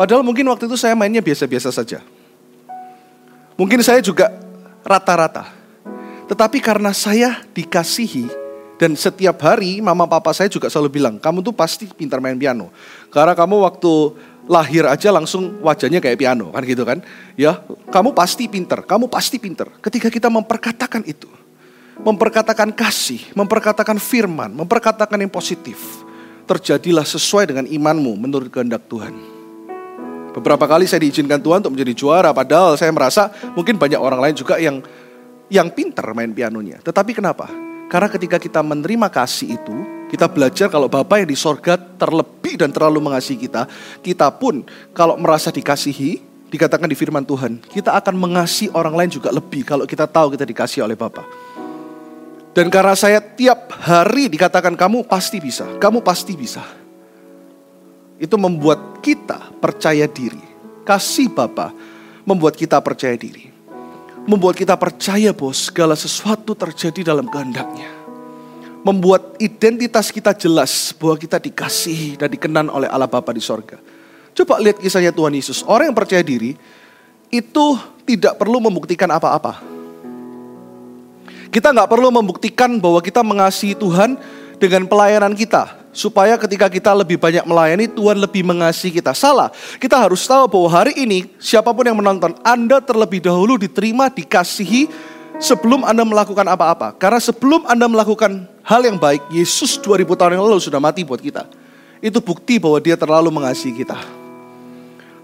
Padahal 0.00 0.24
mungkin 0.24 0.48
waktu 0.48 0.64
itu 0.64 0.80
saya 0.80 0.96
mainnya 0.96 1.20
biasa-biasa 1.20 1.68
saja. 1.68 2.00
Mungkin 3.60 3.84
saya 3.84 4.00
juga 4.00 4.32
rata-rata. 4.80 5.52
Tetapi 6.24 6.62
karena 6.64 6.96
saya 6.96 7.44
dikasihi 7.52 8.30
dan 8.80 8.96
setiap 8.96 9.36
hari 9.44 9.84
mama 9.84 10.08
papa 10.08 10.32
saya 10.32 10.48
juga 10.48 10.72
selalu 10.72 10.88
bilang, 10.96 11.14
kamu 11.20 11.44
tuh 11.44 11.52
pasti 11.52 11.84
pintar 11.84 12.16
main 12.24 12.40
piano. 12.40 12.72
Karena 13.12 13.36
kamu 13.36 13.60
waktu 13.60 13.92
lahir 14.50 14.82
aja 14.82 15.14
langsung 15.14 15.62
wajahnya 15.62 16.02
kayak 16.02 16.18
piano 16.18 16.50
kan 16.50 16.66
gitu 16.66 16.82
kan. 16.82 16.98
Ya, 17.38 17.62
kamu 17.94 18.10
pasti 18.10 18.50
pinter, 18.50 18.82
kamu 18.82 19.06
pasti 19.06 19.38
pinter. 19.38 19.70
Ketika 19.78 20.10
kita 20.10 20.26
memperkatakan 20.26 21.06
itu, 21.06 21.30
memperkatakan 22.02 22.74
kasih, 22.74 23.30
memperkatakan 23.38 24.02
firman, 24.02 24.50
memperkatakan 24.50 25.22
yang 25.22 25.30
positif, 25.30 26.02
terjadilah 26.50 27.06
sesuai 27.06 27.54
dengan 27.54 27.64
imanmu 27.70 28.18
menurut 28.18 28.50
kehendak 28.50 28.90
Tuhan. 28.90 29.14
Beberapa 30.34 30.66
kali 30.66 30.90
saya 30.90 31.02
diizinkan 31.06 31.38
Tuhan 31.38 31.62
untuk 31.62 31.78
menjadi 31.78 31.94
juara, 31.94 32.30
padahal 32.34 32.74
saya 32.74 32.90
merasa 32.90 33.30
mungkin 33.54 33.78
banyak 33.78 33.98
orang 34.02 34.18
lain 34.18 34.34
juga 34.34 34.58
yang 34.58 34.82
yang 35.50 35.70
pinter 35.70 36.10
main 36.10 36.30
pianonya. 36.30 36.82
Tetapi 36.82 37.14
kenapa? 37.14 37.50
Karena 37.90 38.06
ketika 38.06 38.38
kita 38.38 38.62
menerima 38.62 39.10
kasih 39.10 39.58
itu, 39.58 39.99
kita 40.10 40.26
belajar 40.26 40.66
kalau 40.66 40.90
Bapa 40.90 41.22
yang 41.22 41.30
di 41.30 41.38
sorga 41.38 41.78
terlebih 41.78 42.58
dan 42.58 42.74
terlalu 42.74 42.98
mengasihi 42.98 43.46
kita. 43.46 43.70
Kita 44.02 44.34
pun 44.34 44.66
kalau 44.90 45.14
merasa 45.14 45.54
dikasihi, 45.54 46.18
dikatakan 46.50 46.90
di 46.90 46.98
firman 46.98 47.22
Tuhan, 47.22 47.62
kita 47.70 47.94
akan 47.94 48.18
mengasihi 48.18 48.74
orang 48.74 48.98
lain 48.98 49.10
juga 49.14 49.30
lebih 49.30 49.62
kalau 49.62 49.86
kita 49.86 50.10
tahu 50.10 50.34
kita 50.34 50.42
dikasihi 50.42 50.82
oleh 50.82 50.98
Bapa. 50.98 51.22
Dan 52.50 52.66
karena 52.66 52.98
saya 52.98 53.22
tiap 53.22 53.70
hari 53.70 54.26
dikatakan 54.26 54.74
kamu 54.74 55.06
pasti 55.06 55.38
bisa, 55.38 55.78
kamu 55.78 56.02
pasti 56.02 56.34
bisa. 56.34 56.66
Itu 58.18 58.34
membuat 58.34 58.98
kita 58.98 59.54
percaya 59.62 60.10
diri. 60.10 60.42
Kasih 60.82 61.30
Bapa 61.30 61.70
membuat 62.26 62.58
kita 62.58 62.82
percaya 62.82 63.14
diri. 63.14 63.46
Membuat 64.26 64.58
kita 64.58 64.74
percaya 64.74 65.30
bahwa 65.30 65.54
segala 65.54 65.94
sesuatu 65.94 66.58
terjadi 66.58 67.14
dalam 67.14 67.30
kehendaknya 67.30 67.99
membuat 68.80 69.36
identitas 69.36 70.08
kita 70.08 70.32
jelas 70.32 70.96
bahwa 70.96 71.16
kita 71.20 71.36
dikasih 71.36 72.16
dan 72.16 72.28
dikenan 72.32 72.66
oleh 72.72 72.88
Allah 72.88 73.08
Bapa 73.08 73.32
di 73.32 73.42
sorga. 73.42 73.76
Coba 74.32 74.56
lihat 74.62 74.80
kisahnya 74.80 75.12
Tuhan 75.12 75.36
Yesus. 75.36 75.60
Orang 75.68 75.92
yang 75.92 75.96
percaya 75.96 76.24
diri 76.24 76.56
itu 77.28 77.66
tidak 78.08 78.40
perlu 78.40 78.58
membuktikan 78.58 79.10
apa-apa. 79.12 79.60
Kita 81.50 81.74
nggak 81.74 81.90
perlu 81.90 82.14
membuktikan 82.14 82.78
bahwa 82.78 83.02
kita 83.02 83.26
mengasihi 83.26 83.74
Tuhan 83.74 84.16
dengan 84.56 84.86
pelayanan 84.86 85.34
kita. 85.34 85.82
Supaya 85.90 86.38
ketika 86.38 86.70
kita 86.70 86.94
lebih 86.94 87.18
banyak 87.18 87.42
melayani, 87.42 87.90
Tuhan 87.90 88.14
lebih 88.22 88.46
mengasihi 88.46 89.02
kita. 89.02 89.10
Salah, 89.10 89.50
kita 89.82 89.98
harus 89.98 90.22
tahu 90.22 90.46
bahwa 90.46 90.70
hari 90.70 90.94
ini 90.94 91.26
siapa 91.42 91.74
pun 91.74 91.82
yang 91.82 91.98
menonton, 91.98 92.38
Anda 92.46 92.78
terlebih 92.78 93.18
dahulu 93.26 93.58
diterima, 93.58 94.06
dikasihi, 94.06 94.86
sebelum 95.40 95.82
Anda 95.82 96.04
melakukan 96.04 96.44
apa-apa. 96.46 96.94
Karena 97.00 97.18
sebelum 97.18 97.64
Anda 97.66 97.88
melakukan 97.88 98.46
hal 98.62 98.84
yang 98.84 99.00
baik, 99.00 99.24
Yesus 99.32 99.80
2000 99.80 100.06
tahun 100.14 100.36
yang 100.36 100.44
lalu 100.44 100.60
sudah 100.60 100.78
mati 100.78 101.02
buat 101.02 101.18
kita. 101.18 101.48
Itu 102.04 102.20
bukti 102.20 102.60
bahwa 102.60 102.78
dia 102.78 102.94
terlalu 102.94 103.32
mengasihi 103.32 103.82
kita. 103.82 103.96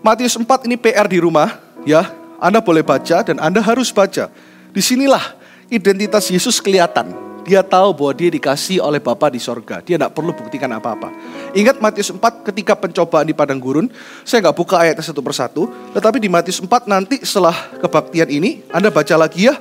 Matius 0.00 0.34
4 0.34 0.66
ini 0.66 0.76
PR 0.80 1.06
di 1.06 1.20
rumah, 1.20 1.60
ya. 1.84 2.08
Anda 2.36 2.60
boleh 2.60 2.84
baca 2.84 3.24
dan 3.24 3.40
Anda 3.40 3.64
harus 3.64 3.88
baca. 3.92 4.28
Di 4.72 4.82
sinilah 4.84 5.36
identitas 5.72 6.28
Yesus 6.28 6.60
kelihatan. 6.60 7.12
Dia 7.46 7.62
tahu 7.62 7.94
bahwa 7.94 8.12
dia 8.12 8.26
dikasih 8.26 8.82
oleh 8.82 8.98
Bapa 8.98 9.30
di 9.30 9.38
sorga. 9.38 9.78
Dia 9.78 9.94
tidak 9.94 10.18
perlu 10.18 10.34
buktikan 10.34 10.66
apa-apa. 10.66 11.14
Ingat 11.54 11.78
Matius 11.78 12.10
4 12.10 12.42
ketika 12.42 12.74
pencobaan 12.74 13.22
di 13.22 13.32
Padang 13.38 13.62
Gurun. 13.62 13.86
Saya 14.26 14.42
nggak 14.42 14.56
buka 14.58 14.82
ayatnya 14.82 15.06
satu 15.06 15.22
persatu. 15.22 15.70
Tetapi 15.94 16.18
di 16.18 16.26
Matius 16.26 16.58
4 16.58 16.90
nanti 16.90 17.22
setelah 17.22 17.54
kebaktian 17.78 18.26
ini. 18.34 18.66
Anda 18.74 18.90
baca 18.90 19.14
lagi 19.14 19.46
ya 19.46 19.54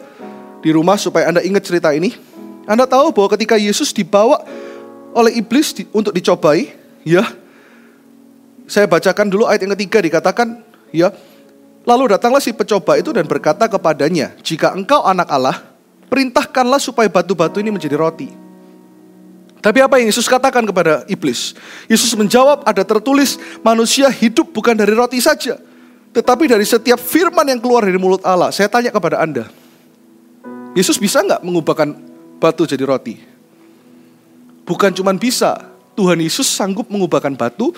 di 0.66 0.74
rumah 0.74 0.98
supaya 0.98 1.30
Anda 1.30 1.46
ingat 1.46 1.62
cerita 1.62 1.94
ini. 1.94 2.18
Anda 2.66 2.90
tahu 2.90 3.14
bahwa 3.14 3.30
ketika 3.38 3.54
Yesus 3.54 3.94
dibawa 3.94 4.42
oleh 5.14 5.38
iblis 5.38 5.78
di, 5.78 5.86
untuk 5.94 6.10
dicobai, 6.10 6.74
ya. 7.06 7.22
Saya 8.66 8.90
bacakan 8.90 9.30
dulu 9.30 9.46
ayat 9.46 9.62
yang 9.62 9.78
ketiga 9.78 10.02
dikatakan, 10.02 10.66
ya. 10.90 11.14
Lalu 11.86 12.18
datanglah 12.18 12.42
si 12.42 12.50
pecoba 12.50 12.98
itu 12.98 13.14
dan 13.14 13.30
berkata 13.30 13.70
kepadanya, 13.70 14.34
"Jika 14.42 14.74
engkau 14.74 15.06
anak 15.06 15.30
Allah, 15.30 15.62
perintahkanlah 16.10 16.82
supaya 16.82 17.06
batu-batu 17.06 17.62
ini 17.62 17.70
menjadi 17.70 17.94
roti." 17.94 18.34
Tapi 19.62 19.86
apa 19.86 20.02
yang 20.02 20.10
Yesus 20.10 20.26
katakan 20.26 20.66
kepada 20.66 21.06
iblis? 21.06 21.54
Yesus 21.86 22.10
menjawab, 22.18 22.66
"Ada 22.66 22.82
tertulis, 22.82 23.38
manusia 23.62 24.10
hidup 24.10 24.50
bukan 24.50 24.74
dari 24.74 24.98
roti 24.98 25.22
saja, 25.22 25.62
tetapi 26.10 26.50
dari 26.50 26.66
setiap 26.66 26.98
firman 26.98 27.54
yang 27.54 27.62
keluar 27.62 27.86
dari 27.86 28.02
mulut 28.02 28.26
Allah." 28.26 28.50
Saya 28.50 28.66
tanya 28.66 28.90
kepada 28.90 29.22
Anda, 29.22 29.46
Yesus 30.76 31.00
bisa 31.00 31.24
nggak 31.24 31.40
mengubahkan 31.40 31.96
batu 32.38 32.68
jadi 32.68 32.84
roti? 32.84 33.16
Bukan 34.68 34.92
cuma 34.92 35.16
bisa, 35.16 35.56
Tuhan 35.96 36.20
Yesus 36.20 36.52
sanggup 36.52 36.92
mengubahkan 36.92 37.32
batu 37.34 37.72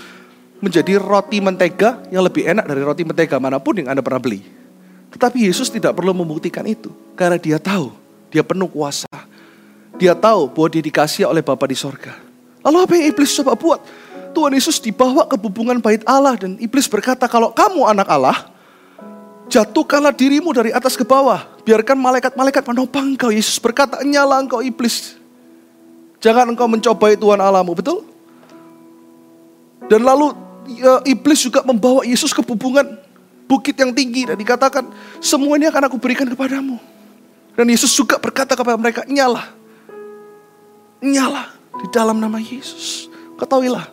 menjadi 0.57 0.97
roti 0.97 1.37
mentega 1.37 2.01
yang 2.09 2.25
lebih 2.25 2.49
enak 2.49 2.65
dari 2.65 2.81
roti 2.81 3.05
mentega 3.05 3.37
mana 3.37 3.61
pun 3.61 3.77
yang 3.77 3.93
Anda 3.93 4.01
pernah 4.01 4.17
beli. 4.17 4.41
Tetapi 5.13 5.45
Yesus 5.45 5.69
tidak 5.69 5.93
perlu 5.93 6.11
membuktikan 6.17 6.65
itu 6.65 6.89
karena 7.13 7.37
dia 7.37 7.61
tahu 7.61 7.93
dia 8.33 8.41
penuh 8.41 8.67
kuasa. 8.67 9.07
Dia 9.97 10.13
tahu 10.13 10.49
bahwa 10.49 10.67
dia 10.69 10.83
dikasih 10.83 11.25
oleh 11.25 11.41
Bapa 11.41 11.65
di 11.65 11.77
sorga. 11.77 12.13
Lalu 12.61 12.77
apa 12.81 12.93
yang 12.97 13.05
iblis 13.13 13.33
coba 13.37 13.53
buat? 13.57 13.79
Tuhan 14.33 14.53
Yesus 14.53 14.77
dibawa 14.77 15.25
ke 15.25 15.33
bubungan 15.33 15.81
bait 15.81 16.05
Allah 16.05 16.37
dan 16.37 16.57
iblis 16.61 16.85
berkata 16.85 17.25
kalau 17.25 17.49
kamu 17.49 17.81
anak 17.89 18.05
Allah, 18.05 18.53
Jatuhkanlah 19.47 20.11
dirimu 20.11 20.51
dari 20.51 20.75
atas 20.75 20.99
ke 20.99 21.07
bawah. 21.07 21.47
Biarkan 21.63 21.95
malaikat-malaikat 21.95 22.63
menopang 22.67 23.15
engkau. 23.15 23.31
Yesus 23.31 23.55
berkata, 23.63 24.03
nyala 24.03 24.43
engkau 24.43 24.59
iblis. 24.59 25.15
Jangan 26.19 26.51
engkau 26.51 26.67
mencobai 26.67 27.15
Tuhan 27.15 27.39
Allahmu, 27.39 27.71
betul? 27.71 28.03
Dan 29.87 30.03
lalu 30.03 30.35
ya, 30.75 30.99
iblis 31.07 31.47
juga 31.47 31.63
membawa 31.63 32.03
Yesus 32.03 32.35
ke 32.35 32.43
hubungan 32.43 32.99
bukit 33.47 33.79
yang 33.79 33.95
tinggi 33.95 34.27
dan 34.27 34.35
dikatakan, 34.35 34.83
semua 35.23 35.55
ini 35.55 35.71
akan 35.71 35.87
aku 35.87 35.95
berikan 35.95 36.27
kepadamu. 36.27 36.75
Dan 37.55 37.71
Yesus 37.71 37.95
juga 37.95 38.19
berkata 38.19 38.51
kepada 38.51 38.75
mereka, 38.75 39.07
nyala. 39.07 39.47
Nyala 40.99 41.55
di 41.79 41.87
dalam 41.95 42.19
nama 42.19 42.35
Yesus. 42.35 43.07
Ketahuilah 43.39 43.87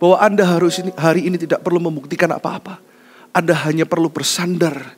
bahwa 0.00 0.16
Anda 0.16 0.48
harus 0.48 0.80
ini, 0.80 0.96
hari 0.96 1.28
ini 1.28 1.36
tidak 1.36 1.60
perlu 1.60 1.82
membuktikan 1.82 2.30
apa-apa 2.32 2.85
anda 3.36 3.52
hanya 3.68 3.84
perlu 3.84 4.08
bersandar 4.08 4.96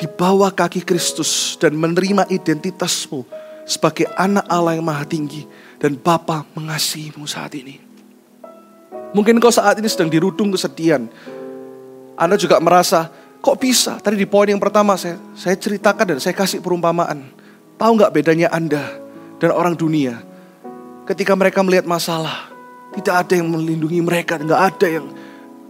di 0.00 0.08
bawah 0.08 0.48
kaki 0.48 0.80
Kristus 0.80 1.60
dan 1.60 1.76
menerima 1.76 2.24
identitasmu 2.32 3.28
sebagai 3.68 4.08
anak 4.16 4.48
Allah 4.48 4.80
yang 4.80 4.86
maha 4.88 5.04
tinggi 5.04 5.44
dan 5.76 5.92
Bapa 6.00 6.48
mengasihimu 6.56 7.28
saat 7.28 7.52
ini. 7.52 7.76
Mungkin 9.12 9.36
kau 9.36 9.52
saat 9.52 9.76
ini 9.76 9.92
sedang 9.92 10.08
dirudung 10.08 10.56
kesedihan. 10.56 11.04
Anda 12.16 12.40
juga 12.40 12.56
merasa, 12.64 13.12
kok 13.44 13.60
bisa? 13.60 14.00
Tadi 14.00 14.16
di 14.16 14.24
poin 14.24 14.48
yang 14.48 14.60
pertama 14.60 14.96
saya, 14.96 15.20
saya 15.36 15.60
ceritakan 15.60 16.16
dan 16.16 16.18
saya 16.20 16.32
kasih 16.32 16.64
perumpamaan. 16.64 17.28
Tahu 17.76 17.92
nggak 17.92 18.12
bedanya 18.12 18.48
Anda 18.56 18.88
dan 19.36 19.52
orang 19.52 19.76
dunia? 19.76 20.16
Ketika 21.04 21.36
mereka 21.36 21.60
melihat 21.60 21.84
masalah, 21.84 22.48
tidak 22.96 23.28
ada 23.28 23.36
yang 23.36 23.52
melindungi 23.52 24.00
mereka, 24.00 24.40
nggak 24.40 24.62
ada 24.64 24.86
yang 24.88 25.06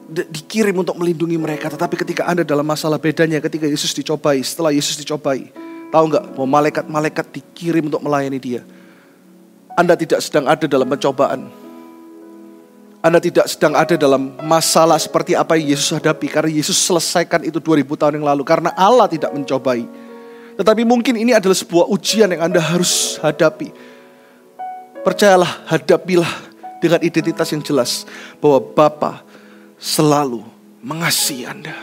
dikirim 0.06 0.74
untuk 0.78 0.94
melindungi 0.94 1.34
mereka. 1.38 1.66
Tetapi 1.66 1.98
ketika 1.98 2.30
Anda 2.30 2.46
dalam 2.46 2.66
masalah 2.66 2.98
bedanya 2.98 3.42
ketika 3.42 3.66
Yesus 3.66 3.90
dicobai, 3.92 4.38
setelah 4.42 4.70
Yesus 4.70 4.94
dicobai. 4.98 5.50
Tahu 5.90 6.04
nggak 6.10 6.24
bahwa 6.34 6.48
malaikat-malaikat 6.60 7.26
dikirim 7.30 7.86
untuk 7.90 8.02
melayani 8.02 8.38
dia. 8.42 8.62
Anda 9.76 9.94
tidak 9.94 10.24
sedang 10.24 10.48
ada 10.50 10.64
dalam 10.66 10.88
pencobaan. 10.88 11.46
Anda 13.04 13.22
tidak 13.22 13.46
sedang 13.46 13.78
ada 13.78 13.94
dalam 13.94 14.34
masalah 14.42 14.98
seperti 14.98 15.38
apa 15.38 15.54
yang 15.54 15.76
Yesus 15.76 15.94
hadapi. 15.94 16.26
Karena 16.26 16.50
Yesus 16.50 16.74
selesaikan 16.74 17.44
itu 17.46 17.62
2000 17.62 17.86
tahun 17.94 18.18
yang 18.18 18.26
lalu. 18.26 18.42
Karena 18.42 18.74
Allah 18.74 19.06
tidak 19.06 19.30
mencobai. 19.30 19.86
Tetapi 20.56 20.82
mungkin 20.82 21.14
ini 21.14 21.36
adalah 21.36 21.54
sebuah 21.54 21.86
ujian 21.92 22.32
yang 22.34 22.50
Anda 22.50 22.58
harus 22.58 23.20
hadapi. 23.22 23.70
Percayalah, 25.06 25.70
hadapilah 25.70 26.32
dengan 26.82 26.98
identitas 27.04 27.46
yang 27.54 27.62
jelas. 27.62 28.08
Bahwa 28.42 28.58
Bapak 28.58 29.22
selalu 29.76 30.44
mengasihi 30.84 31.44
Anda. 31.48 31.76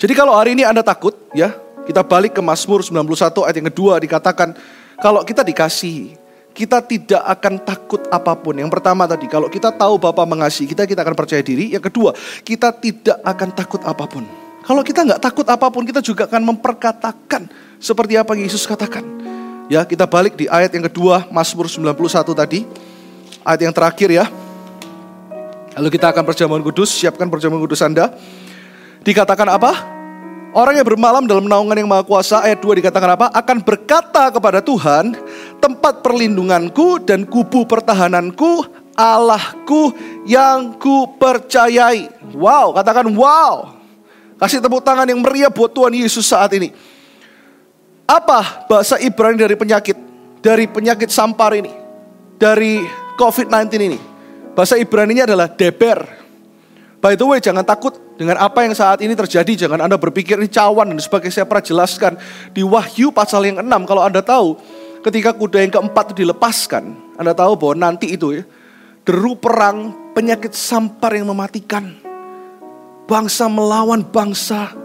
Jadi 0.00 0.12
kalau 0.16 0.32
hari 0.32 0.56
ini 0.56 0.64
Anda 0.64 0.80
takut, 0.80 1.12
ya, 1.36 1.52
kita 1.84 2.00
balik 2.00 2.36
ke 2.36 2.42
Mazmur 2.44 2.80
91 2.80 3.44
ayat 3.44 3.56
yang 3.60 3.68
kedua 3.68 4.00
dikatakan, 4.00 4.56
kalau 4.96 5.20
kita 5.24 5.44
dikasihi, 5.44 6.16
kita 6.56 6.80
tidak 6.84 7.22
akan 7.24 7.60
takut 7.60 8.02
apa 8.08 8.32
pun. 8.36 8.56
Yang 8.56 8.72
pertama 8.72 9.04
tadi, 9.04 9.28
kalau 9.28 9.52
kita 9.52 9.72
tahu 9.72 10.00
Bapak 10.00 10.24
mengasihi 10.24 10.68
kita, 10.72 10.88
kita 10.88 11.04
akan 11.04 11.16
percaya 11.16 11.44
diri. 11.44 11.72
Yang 11.72 11.92
kedua, 11.92 12.10
kita 12.44 12.72
tidak 12.74 13.16
akan 13.24 13.48
takut 13.52 13.80
apa 13.84 14.04
pun. 14.08 14.24
Kalau 14.60 14.84
kita 14.84 15.04
nggak 15.04 15.20
takut 15.20 15.46
apa 15.48 15.66
pun, 15.72 15.84
kita 15.88 16.04
juga 16.04 16.28
akan 16.28 16.42
memperkatakan 16.52 17.48
seperti 17.80 18.20
apa 18.20 18.36
yang 18.36 18.44
Yesus 18.48 18.68
katakan. 18.68 19.04
Ya, 19.70 19.86
kita 19.86 20.04
balik 20.04 20.34
di 20.34 20.50
ayat 20.50 20.74
yang 20.74 20.84
kedua, 20.90 21.28
Mazmur 21.32 21.70
91 21.70 22.34
tadi. 22.34 22.66
Ayat 23.40 23.60
yang 23.64 23.72
terakhir 23.72 24.10
ya. 24.10 24.26
Lalu 25.78 25.88
kita 25.94 26.10
akan 26.10 26.26
perjamuan 26.26 26.62
kudus, 26.66 26.90
siapkan 26.90 27.30
perjamuan 27.30 27.62
kudus 27.62 27.84
Anda. 27.84 28.10
Dikatakan 29.06 29.46
apa? 29.46 29.72
Orang 30.50 30.74
yang 30.74 30.82
bermalam 30.82 31.30
dalam 31.30 31.46
naungan 31.46 31.78
yang 31.78 31.86
maha 31.86 32.02
kuasa, 32.02 32.42
ayat 32.42 32.58
2 32.58 32.82
dikatakan 32.82 33.14
apa? 33.14 33.26
Akan 33.30 33.62
berkata 33.62 34.34
kepada 34.34 34.58
Tuhan, 34.58 35.14
tempat 35.62 36.02
perlindunganku 36.02 37.06
dan 37.06 37.22
kubu 37.22 37.70
pertahananku, 37.70 38.66
Allahku 38.98 39.94
yang 40.26 40.74
ku 40.74 41.06
percayai. 41.14 42.10
Wow, 42.34 42.74
katakan 42.74 43.06
wow. 43.14 43.78
Kasih 44.42 44.58
tepuk 44.58 44.82
tangan 44.82 45.06
yang 45.06 45.22
meriah 45.22 45.54
buat 45.54 45.70
Tuhan 45.70 45.94
Yesus 45.94 46.26
saat 46.26 46.50
ini. 46.58 46.74
Apa 48.10 48.66
bahasa 48.66 48.98
Ibrani 48.98 49.38
dari 49.38 49.54
penyakit? 49.54 49.94
Dari 50.42 50.66
penyakit 50.66 51.14
sampar 51.14 51.54
ini. 51.54 51.70
Dari 52.42 52.82
COVID-19 53.14 53.70
ini. 53.86 54.09
Bahasa 54.54 54.74
Ibrani-nya 54.76 55.30
adalah 55.30 55.46
deber. 55.46 56.04
By 57.00 57.16
the 57.16 57.24
way, 57.24 57.40
jangan 57.40 57.64
takut 57.64 57.96
dengan 58.20 58.36
apa 58.36 58.60
yang 58.60 58.76
saat 58.76 59.00
ini 59.00 59.16
terjadi. 59.16 59.66
Jangan 59.66 59.80
Anda 59.88 59.96
berpikir 59.96 60.36
ini 60.36 60.52
cawan 60.52 60.92
dan 60.92 61.00
sebagainya. 61.00 61.40
Saya 61.40 61.46
pernah 61.48 61.64
jelaskan 61.64 62.12
di 62.52 62.60
Wahyu 62.60 63.08
pasal 63.08 63.48
yang 63.48 63.64
6. 63.64 63.88
Kalau 63.88 64.04
Anda 64.04 64.20
tahu, 64.20 64.60
ketika 65.00 65.32
kuda 65.32 65.64
yang 65.64 65.72
keempat 65.72 66.12
itu 66.12 66.28
dilepaskan, 66.28 67.16
Anda 67.16 67.32
tahu 67.32 67.56
bahwa 67.56 67.74
nanti 67.88 68.12
itu 68.12 68.36
ya, 68.36 68.44
deru 69.08 69.32
perang, 69.32 70.12
penyakit 70.12 70.52
sampar 70.52 71.16
yang 71.16 71.32
mematikan. 71.32 71.96
Bangsa 73.08 73.48
melawan 73.48 74.04
bangsa, 74.04 74.76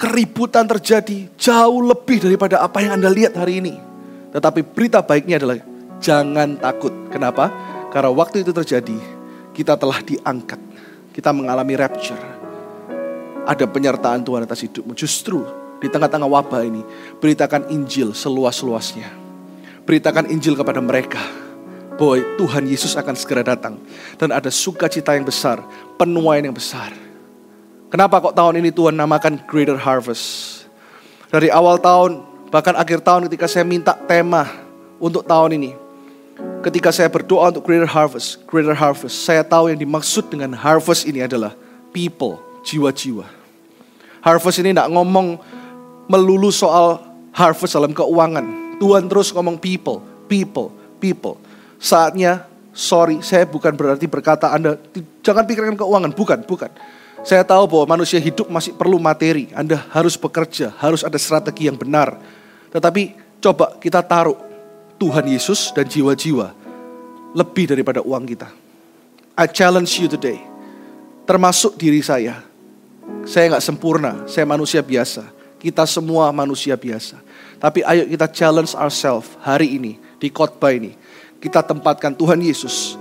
keributan 0.00 0.64
terjadi 0.64 1.28
jauh 1.36 1.84
lebih 1.84 2.24
daripada 2.24 2.64
apa 2.64 2.80
yang 2.80 2.96
Anda 2.96 3.12
lihat 3.12 3.36
hari 3.36 3.60
ini. 3.60 3.74
Tetapi 4.32 4.64
berita 4.64 5.04
baiknya 5.04 5.38
adalah 5.38 5.60
jangan 6.00 6.56
takut. 6.56 6.90
Kenapa? 7.12 7.73
Karena 7.94 8.10
waktu 8.10 8.42
itu 8.42 8.50
terjadi, 8.50 8.98
kita 9.54 9.78
telah 9.78 10.02
diangkat. 10.02 10.58
Kita 11.14 11.30
mengalami 11.30 11.78
rapture. 11.78 12.18
Ada 13.46 13.70
penyertaan 13.70 14.26
Tuhan 14.26 14.42
atas 14.42 14.66
hidupmu. 14.66 14.98
Justru 14.98 15.46
di 15.78 15.86
tengah-tengah 15.86 16.26
wabah 16.26 16.66
ini, 16.66 16.82
beritakan 17.22 17.70
Injil 17.70 18.10
seluas-luasnya. 18.10 19.14
Beritakan 19.86 20.26
Injil 20.26 20.58
kepada 20.58 20.82
mereka. 20.82 21.22
Bahwa 21.94 22.18
Tuhan 22.34 22.66
Yesus 22.66 22.98
akan 22.98 23.14
segera 23.14 23.46
datang. 23.46 23.78
Dan 24.18 24.34
ada 24.34 24.50
sukacita 24.50 25.14
yang 25.14 25.22
besar, 25.22 25.62
penuaian 25.94 26.50
yang 26.50 26.56
besar. 26.58 26.90
Kenapa 27.94 28.18
kok 28.18 28.34
tahun 28.34 28.58
ini 28.58 28.74
Tuhan 28.74 28.98
namakan 28.98 29.38
Greater 29.46 29.78
Harvest? 29.78 30.66
Dari 31.30 31.46
awal 31.46 31.78
tahun, 31.78 32.26
bahkan 32.50 32.74
akhir 32.74 33.06
tahun 33.06 33.30
ketika 33.30 33.46
saya 33.46 33.62
minta 33.62 33.94
tema 33.94 34.50
untuk 34.98 35.22
tahun 35.22 35.62
ini 35.62 35.83
ketika 36.64 36.88
saya 36.88 37.12
berdoa 37.12 37.52
untuk 37.52 37.68
greater 37.68 37.88
harvest, 37.88 38.40
greater 38.48 38.72
harvest, 38.72 39.28
saya 39.28 39.44
tahu 39.44 39.68
yang 39.68 39.76
dimaksud 39.76 40.32
dengan 40.32 40.56
harvest 40.56 41.04
ini 41.04 41.20
adalah 41.20 41.52
people, 41.92 42.40
jiwa-jiwa. 42.64 43.28
Harvest 44.24 44.64
ini 44.64 44.72
tidak 44.72 44.88
ngomong 44.88 45.36
melulu 46.08 46.48
soal 46.48 47.04
harvest 47.36 47.76
dalam 47.76 47.92
keuangan. 47.92 48.76
Tuhan 48.80 49.04
terus 49.04 49.28
ngomong 49.36 49.60
people, 49.60 50.00
people, 50.24 50.72
people. 50.96 51.36
Saatnya, 51.76 52.48
sorry, 52.72 53.20
saya 53.20 53.44
bukan 53.44 53.76
berarti 53.76 54.08
berkata 54.08 54.48
Anda 54.48 54.80
jangan 55.20 55.44
pikirkan 55.44 55.76
keuangan, 55.76 56.16
bukan, 56.16 56.40
bukan. 56.48 56.72
Saya 57.24 57.44
tahu 57.44 57.64
bahwa 57.68 57.96
manusia 58.00 58.20
hidup 58.20 58.48
masih 58.48 58.76
perlu 58.76 58.96
materi. 59.00 59.48
Anda 59.52 59.80
harus 59.92 60.16
bekerja, 60.16 60.72
harus 60.80 61.04
ada 61.04 61.16
strategi 61.16 61.68
yang 61.68 61.76
benar. 61.76 62.16
Tetapi 62.72 63.16
coba 63.40 63.76
kita 63.80 64.00
taruh 64.04 64.53
Tuhan 64.98 65.26
Yesus 65.26 65.74
dan 65.74 65.86
jiwa-jiwa 65.86 66.54
lebih 67.34 67.66
daripada 67.70 68.00
uang 68.00 68.24
kita. 68.30 68.48
I 69.34 69.50
challenge 69.50 69.98
you 69.98 70.06
today, 70.06 70.38
termasuk 71.26 71.74
diri 71.74 71.98
saya. 71.98 72.38
Saya 73.26 73.56
nggak 73.56 73.64
sempurna, 73.64 74.24
saya 74.30 74.46
manusia 74.46 74.80
biasa. 74.80 75.26
Kita 75.58 75.82
semua 75.88 76.30
manusia 76.30 76.76
biasa. 76.78 77.18
Tapi 77.58 77.80
ayo 77.82 78.04
kita 78.06 78.28
challenge 78.30 78.76
ourselves 78.76 79.32
hari 79.42 79.74
ini 79.80 79.98
di 80.20 80.28
khotbah 80.28 80.70
ini. 80.70 80.94
Kita 81.42 81.64
tempatkan 81.64 82.14
Tuhan 82.14 82.40
Yesus 82.40 82.96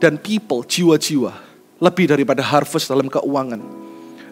dan 0.00 0.18
people, 0.18 0.62
jiwa-jiwa 0.64 1.34
lebih 1.82 2.06
daripada 2.08 2.40
harvest 2.40 2.88
dalam 2.88 3.06
keuangan. 3.10 3.60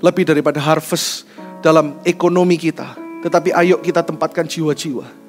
Lebih 0.02 0.24
daripada 0.26 0.58
harvest 0.58 1.28
dalam 1.62 1.98
ekonomi 2.02 2.58
kita. 2.58 2.98
Tetapi 3.22 3.54
ayo 3.54 3.78
kita 3.78 4.02
tempatkan 4.02 4.48
jiwa-jiwa. 4.48 5.21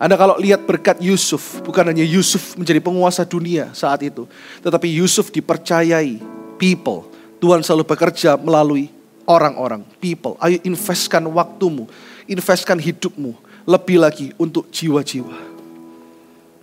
Anda 0.00 0.16
kalau 0.16 0.40
lihat 0.40 0.64
berkat 0.64 0.96
Yusuf, 1.04 1.60
bukan 1.60 1.84
hanya 1.92 2.00
Yusuf 2.00 2.56
menjadi 2.56 2.80
penguasa 2.80 3.20
dunia 3.28 3.68
saat 3.76 4.00
itu. 4.00 4.24
Tetapi 4.64 4.88
Yusuf 4.88 5.28
dipercayai 5.28 6.16
people. 6.56 7.04
Tuhan 7.36 7.60
selalu 7.60 7.84
bekerja 7.84 8.40
melalui 8.40 8.88
orang-orang, 9.28 9.84
people. 10.00 10.40
Ayo 10.40 10.56
investkan 10.64 11.20
waktumu, 11.28 11.84
investkan 12.24 12.80
hidupmu 12.80 13.36
lebih 13.68 14.00
lagi 14.00 14.32
untuk 14.40 14.72
jiwa-jiwa. 14.72 15.36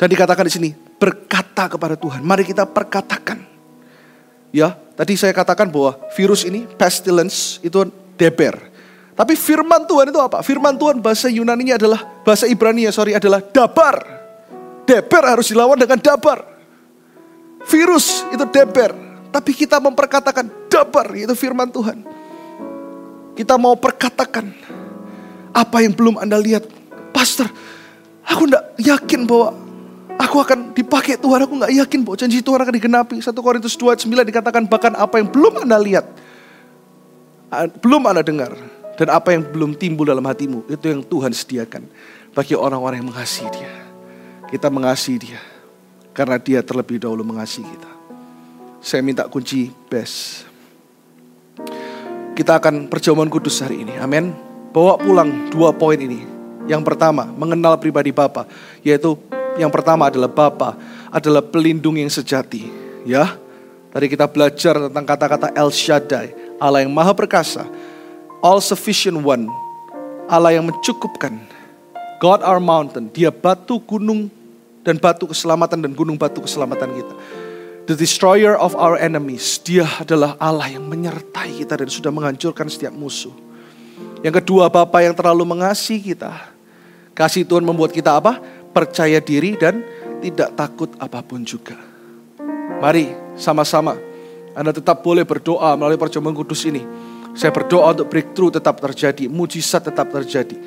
Dan 0.01 0.07
dikatakan 0.09 0.45
di 0.49 0.53
sini, 0.53 0.69
berkata 0.97 1.69
kepada 1.69 1.93
Tuhan. 1.93 2.25
Mari 2.25 2.41
kita 2.41 2.65
perkatakan 2.65 3.57
Ya, 4.55 4.73
tadi 4.95 5.19
saya 5.19 5.35
katakan 5.35 5.67
bahwa 5.67 5.99
virus 6.15 6.47
ini 6.47 6.63
pestilence 6.79 7.59
itu 7.59 7.91
deber. 8.15 8.66
Tapi 9.17 9.33
firman 9.33 9.89
Tuhan 9.89 10.13
itu 10.13 10.21
apa? 10.21 10.45
Firman 10.45 10.77
Tuhan 10.77 11.01
bahasa 11.01 11.25
Yunani 11.25 11.73
adalah 11.73 12.05
bahasa 12.21 12.45
Ibrani 12.45 12.85
ya, 12.85 12.93
sorry 12.93 13.17
adalah 13.17 13.41
dabar. 13.41 13.97
Deber 14.85 15.23
harus 15.25 15.49
dilawan 15.49 15.75
dengan 15.75 15.97
dabar. 15.97 16.45
Virus 17.65 18.23
itu 18.29 18.45
deber, 18.45 18.93
tapi 19.33 19.51
kita 19.57 19.81
memperkatakan 19.81 20.69
dabar 20.69 21.11
itu 21.17 21.33
firman 21.33 21.67
Tuhan. 21.67 22.05
Kita 23.33 23.57
mau 23.57 23.73
perkatakan 23.73 24.53
apa 25.51 25.81
yang 25.81 25.97
belum 25.97 26.21
Anda 26.21 26.37
lihat. 26.37 26.63
Pastor, 27.09 27.49
aku 28.21 28.45
tidak 28.45 28.77
yakin 28.77 29.25
bahwa 29.25 29.67
Aku 30.17 30.41
akan 30.41 30.73
dipakai 30.73 31.21
Tuhan, 31.21 31.45
aku 31.45 31.53
gak 31.61 31.73
yakin 31.77 31.99
bahwa 32.01 32.17
janji 32.17 32.41
Tuhan 32.41 32.57
akan 32.57 32.73
digenapi. 32.73 33.21
1 33.21 33.37
Korintus 33.37 33.77
2 33.77 34.01
9 34.01 34.25
dikatakan 34.25 34.65
bahkan 34.65 34.97
apa 34.97 35.21
yang 35.21 35.29
belum 35.29 35.61
Anda 35.61 35.77
lihat, 35.77 36.05
belum 37.85 38.01
Anda 38.09 38.25
dengar, 38.25 38.57
dan 38.97 39.07
apa 39.13 39.29
yang 39.31 39.45
belum 39.45 39.77
timbul 39.77 40.09
dalam 40.09 40.25
hatimu, 40.25 40.65
itu 40.67 40.85
yang 40.89 41.05
Tuhan 41.05 41.29
sediakan 41.29 41.85
bagi 42.33 42.57
orang-orang 42.57 43.05
yang 43.05 43.09
mengasihi 43.13 43.49
dia. 43.53 43.71
Kita 44.49 44.73
mengasihi 44.73 45.17
dia, 45.21 45.41
karena 46.17 46.41
dia 46.41 46.59
terlebih 46.65 46.97
dahulu 46.97 47.21
mengasihi 47.21 47.67
kita. 47.67 47.91
Saya 48.81 49.05
minta 49.05 49.29
kunci 49.29 49.69
best. 49.85 50.49
Kita 52.33 52.57
akan 52.61 52.89
perjamuan 52.89 53.29
kudus 53.29 53.61
hari 53.61 53.85
ini, 53.85 53.97
amin. 53.97 54.33
Bawa 54.73 54.97
pulang 55.01 55.49
dua 55.49 55.73
poin 55.73 55.97
ini. 55.97 56.21
Yang 56.69 56.83
pertama, 56.85 57.25
mengenal 57.25 57.79
pribadi 57.79 58.13
Bapa, 58.13 58.45
yaitu 58.83 59.17
yang 59.57 59.73
pertama 59.73 60.09
adalah 60.11 60.29
Bapa, 60.29 60.77
adalah 61.09 61.41
pelindung 61.41 61.97
yang 61.97 62.11
sejati. 62.11 62.69
Ya, 63.07 63.39
tadi 63.89 64.05
kita 64.11 64.29
belajar 64.29 64.77
tentang 64.89 65.05
kata-kata 65.05 65.47
El 65.55 65.73
Shaddai, 65.73 66.59
Allah 66.61 66.85
yang 66.85 66.93
maha 66.93 67.15
perkasa, 67.15 67.65
all 68.41 68.61
sufficient 68.61 69.21
one, 69.21 69.49
Allah 70.27 70.57
yang 70.57 70.67
mencukupkan. 70.69 71.37
God 72.17 72.41
our 72.41 72.57
mountain, 72.57 73.13
dia 73.13 73.29
batu 73.29 73.77
gunung 73.77 74.33
dan 74.81 74.97
batu 74.97 75.29
keselamatan 75.29 75.85
dan 75.85 75.91
gunung 75.93 76.17
batu 76.17 76.41
keselamatan 76.41 76.89
kita. 76.97 77.13
The 77.87 77.95
destroyer 77.95 78.57
of 78.57 78.73
our 78.73 78.97
enemies, 78.97 79.61
dia 79.61 79.85
adalah 80.01 80.33
Allah 80.41 80.75
yang 80.75 80.89
menyertai 80.89 81.61
kita 81.63 81.77
dan 81.77 81.87
sudah 81.87 82.11
menghancurkan 82.11 82.67
setiap 82.67 82.91
musuh. 82.91 83.31
Yang 84.25 84.43
kedua, 84.43 84.67
Bapa 84.67 85.05
yang 85.05 85.13
terlalu 85.13 85.45
mengasihi 85.45 86.11
kita. 86.11 86.51
Kasih 87.13 87.45
Tuhan 87.45 87.63
membuat 87.63 87.93
kita 87.93 88.17
apa? 88.17 88.41
percaya 88.77 89.17
diri 89.17 89.57
dan 89.57 89.81
tidak 90.21 90.53
takut 90.53 90.93
apa 91.01 91.25
pun 91.25 91.41
juga. 91.41 91.73
Mari 92.77 93.09
sama-sama 93.33 93.97
Anda 94.53 94.69
tetap 94.69 95.01
boleh 95.01 95.25
berdoa 95.25 95.73
melalui 95.73 95.97
perjamuan 95.97 96.37
kudus 96.37 96.65
ini. 96.69 96.85
Saya 97.37 97.53
berdoa 97.53 97.93
untuk 97.93 98.09
breakthrough 98.09 98.49
tetap 98.49 98.81
terjadi, 98.81 99.29
mujizat 99.29 99.85
tetap 99.85 100.09
terjadi. 100.09 100.57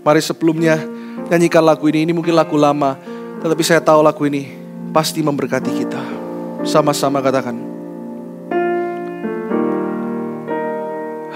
Mari 0.00 0.24
sebelumnya 0.24 0.80
nyanyikan 1.28 1.60
lagu 1.60 1.84
ini, 1.92 2.08
ini 2.08 2.16
mungkin 2.16 2.32
lagu 2.32 2.56
lama, 2.56 2.96
tetapi 3.44 3.60
saya 3.60 3.84
tahu 3.84 4.00
lagu 4.00 4.24
ini 4.24 4.48
pasti 4.88 5.20
memberkati 5.20 5.70
kita. 5.84 6.00
Sama-sama 6.64 7.20
katakan. 7.20 7.60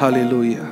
Haleluya. 0.01 0.65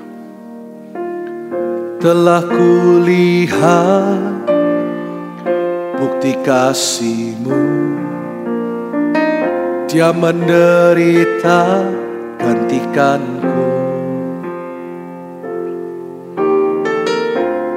Telah 2.01 2.45
kulihat 2.45 4.45
bukti 5.97 6.37
kasihmu 6.45 7.65
Dia 9.89 10.13
menderita 10.13 11.89
gantikanku 12.37 13.56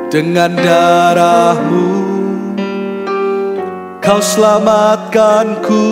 Dengan 0.10 0.58
darahmu 0.58 1.86
Kau 4.02 4.18
selamatkanku 4.18 5.86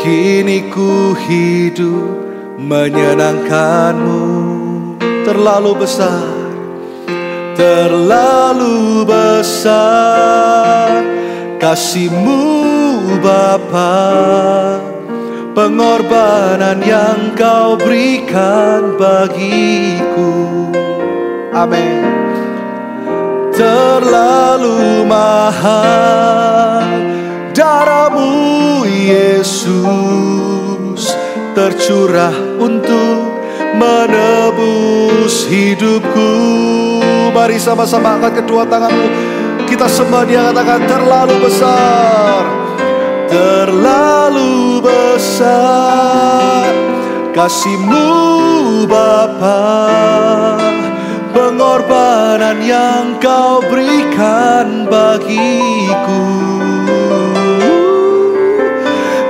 Kini 0.00 0.72
ku 0.72 1.12
hidup 1.12 2.08
menyenangkanmu. 2.56 4.24
Terlalu 5.28 5.84
besar 5.84 6.40
terlalu 7.60 9.04
besar. 9.04 11.04
Kasihmu 11.60 12.40
Bapa 13.20 14.00
pengorbanan 15.52 16.80
yang 16.80 17.36
kau 17.36 17.76
berikan 17.76 18.96
bagiku. 18.96 20.32
Amin 21.52 21.99
terlalu 23.60 25.04
mahal 25.04 26.88
darahmu 27.52 28.88
Yesus 28.88 29.68
tercurah 31.52 32.32
untuk 32.56 33.36
menebus 33.76 35.44
hidupku 35.44 36.32
Mari 37.30 37.62
sama-sama 37.62 38.18
angkat 38.18 38.42
kedua 38.42 38.66
tanganmu. 38.66 39.06
Kita 39.70 39.86
sembah 39.86 40.26
dia 40.26 40.50
katakan 40.50 40.82
terlalu 40.82 41.46
besar. 41.46 42.42
Terlalu 43.30 44.82
besar 44.82 46.68
kasihmu 47.30 48.04
Bapa 48.90 49.70
pengorbanan 51.70 52.66
yang 52.66 53.22
kau 53.22 53.62
berikan 53.62 54.90
bagiku 54.90 56.26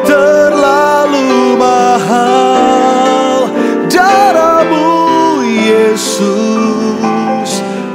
terlalu 0.08 1.52
mahal 1.60 3.44
darahmu 3.92 4.88
Yesus 5.44 6.40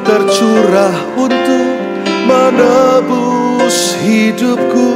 tercurah 0.06 0.94
untuk 1.18 1.66
menebus 2.30 3.98
hidupku. 3.98 4.94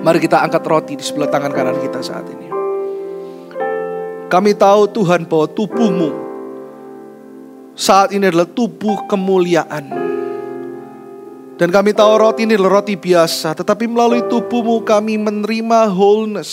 Mari 0.00 0.24
kita 0.24 0.40
angkat 0.40 0.64
roti 0.64 0.96
di 0.96 1.04
sebelah 1.04 1.28
tangan 1.28 1.52
kanan 1.52 1.76
kita 1.84 2.00
saat 2.00 2.24
ini. 2.32 2.48
Kami 4.32 4.56
tahu 4.56 4.88
Tuhan 4.88 5.28
bahwa 5.28 5.44
tubuhmu 5.52 6.29
saat 7.74 8.12
ini 8.14 8.28
adalah 8.28 8.48
tubuh 8.48 9.06
kemuliaan. 9.10 9.90
Dan 11.60 11.68
kami 11.68 11.92
tahu 11.92 12.12
roti 12.16 12.48
ini 12.48 12.56
adalah 12.56 12.80
roti 12.80 12.96
biasa, 12.96 13.52
tetapi 13.52 13.84
melalui 13.84 14.24
tubuhmu 14.24 14.80
kami 14.80 15.20
menerima 15.20 15.92
wholeness. 15.92 16.52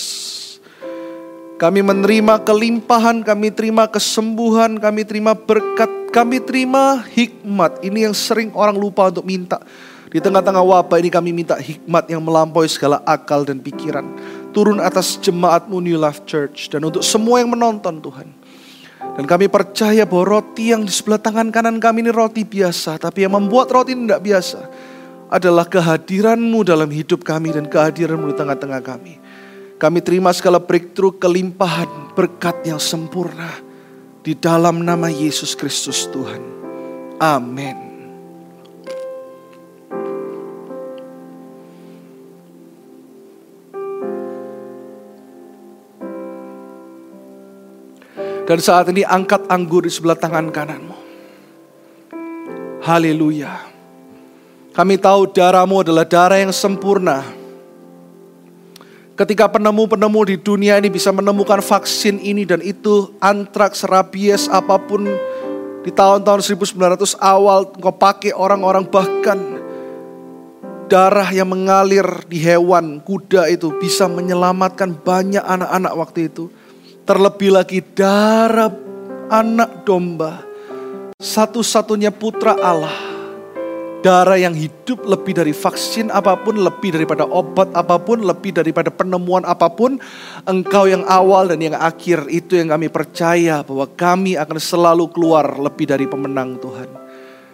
Kami 1.58 1.82
menerima 1.82 2.46
kelimpahan, 2.46 3.26
kami 3.26 3.50
terima 3.50 3.90
kesembuhan, 3.90 4.78
kami 4.78 5.08
terima 5.08 5.34
berkat, 5.34 5.90
kami 6.14 6.38
terima 6.38 7.02
hikmat. 7.02 7.82
Ini 7.82 8.12
yang 8.12 8.14
sering 8.14 8.54
orang 8.54 8.78
lupa 8.78 9.10
untuk 9.10 9.26
minta. 9.26 9.58
Di 10.08 10.22
tengah-tengah 10.22 10.62
wabah 10.62 11.02
ini 11.02 11.10
kami 11.10 11.34
minta 11.34 11.58
hikmat 11.58 12.14
yang 12.14 12.22
melampaui 12.22 12.70
segala 12.70 13.02
akal 13.02 13.42
dan 13.42 13.58
pikiran. 13.58 14.06
Turun 14.54 14.78
atas 14.78 15.18
jemaatmu 15.18 15.82
New 15.82 15.98
Life 15.98 16.30
Church. 16.30 16.70
Dan 16.70 16.86
untuk 16.86 17.02
semua 17.02 17.42
yang 17.42 17.50
menonton 17.50 18.06
Tuhan. 18.06 18.37
Dan 19.18 19.26
kami 19.26 19.50
percaya 19.50 20.06
bahwa 20.06 20.38
roti 20.38 20.70
yang 20.70 20.86
di 20.86 20.94
sebelah 20.94 21.18
tangan 21.18 21.50
kanan 21.50 21.82
kami 21.82 22.06
ini 22.06 22.14
roti 22.14 22.46
biasa. 22.46 23.02
Tapi 23.02 23.26
yang 23.26 23.34
membuat 23.34 23.74
roti 23.74 23.98
ini 23.98 24.06
tidak 24.06 24.22
biasa 24.22 24.60
adalah 25.34 25.66
kehadiranmu 25.66 26.62
dalam 26.62 26.86
hidup 26.94 27.26
kami 27.26 27.50
dan 27.50 27.66
kehadiranmu 27.66 28.30
di 28.30 28.36
tengah-tengah 28.38 28.82
kami. 28.86 29.18
Kami 29.82 30.00
terima 30.06 30.30
segala 30.38 30.62
breakthrough 30.62 31.18
kelimpahan 31.18 32.14
berkat 32.14 32.62
yang 32.66 32.78
sempurna 32.78 33.58
di 34.22 34.38
dalam 34.38 34.86
nama 34.86 35.10
Yesus 35.10 35.58
Kristus 35.58 36.06
Tuhan. 36.14 36.42
Amin. 37.18 37.87
Dan 48.48 48.64
saat 48.64 48.88
ini 48.88 49.04
angkat 49.04 49.44
anggur 49.52 49.84
di 49.84 49.92
sebelah 49.92 50.16
tangan 50.16 50.48
kananmu. 50.48 50.96
Haleluya. 52.88 53.68
Kami 54.72 54.96
tahu 54.96 55.28
darahmu 55.36 55.84
adalah 55.84 56.08
darah 56.08 56.40
yang 56.40 56.56
sempurna 56.56 57.38
Ketika 59.18 59.50
penemu-penemu 59.50 60.30
di 60.30 60.36
dunia 60.38 60.78
ini 60.78 60.94
bisa 60.94 61.10
menemukan 61.10 61.58
vaksin 61.58 62.22
ini 62.22 62.46
dan 62.46 62.62
itu, 62.62 63.18
antraks, 63.18 63.82
rabies, 63.82 64.46
apa 64.46 64.78
pun 64.78 65.10
di 65.82 65.90
tahun-tahun 65.90 66.46
1900 66.46 67.18
awal 67.18 67.66
engkau 67.66 67.98
pakai 67.98 68.30
orang-orang 68.38 68.86
bahkan 68.86 69.42
darah 70.86 71.26
yang 71.34 71.50
mengalir 71.50 72.06
di 72.30 72.38
hewan 72.38 73.02
kuda 73.02 73.50
itu 73.50 73.74
bisa 73.82 74.06
menyelamatkan 74.06 74.94
banyak 74.94 75.42
anak-anak 75.42 75.94
waktu 75.98 76.30
itu. 76.30 76.54
Terlebih 77.08 77.56
lagi 77.56 77.80
darah 77.96 78.68
anak 79.32 79.88
domba, 79.88 80.44
satu-satunya 81.16 82.12
putra 82.12 82.60
Allah 82.60 83.08
Darah 83.98 84.38
yang 84.38 84.54
hidup 84.54 85.10
lebih 85.10 85.34
dari 85.34 85.56
vaksin 85.58 86.14
apa 86.14 86.38
pun, 86.38 86.60
lebih 86.62 86.94
daripada 86.94 87.26
obat 87.26 87.74
apa 87.74 87.98
pun, 87.98 88.22
lebih 88.22 88.54
daripada 88.54 88.94
penemuan 88.94 89.42
apa 89.42 89.72
pun. 89.74 89.98
Engkau 90.46 90.86
yang 90.86 91.02
awal 91.10 91.50
dan 91.50 91.64
yang 91.64 91.74
akhir 91.74 92.30
itu 92.30 92.60
yang 92.60 92.70
kami 92.70 92.94
percaya 92.94 93.66
bahwa 93.66 93.90
kami 93.98 94.38
akan 94.38 94.60
selalu 94.62 95.10
keluar 95.10 95.58
lebih 95.58 95.90
dari 95.90 96.06
pemenang 96.06 96.62
Tuhan. 96.62 97.07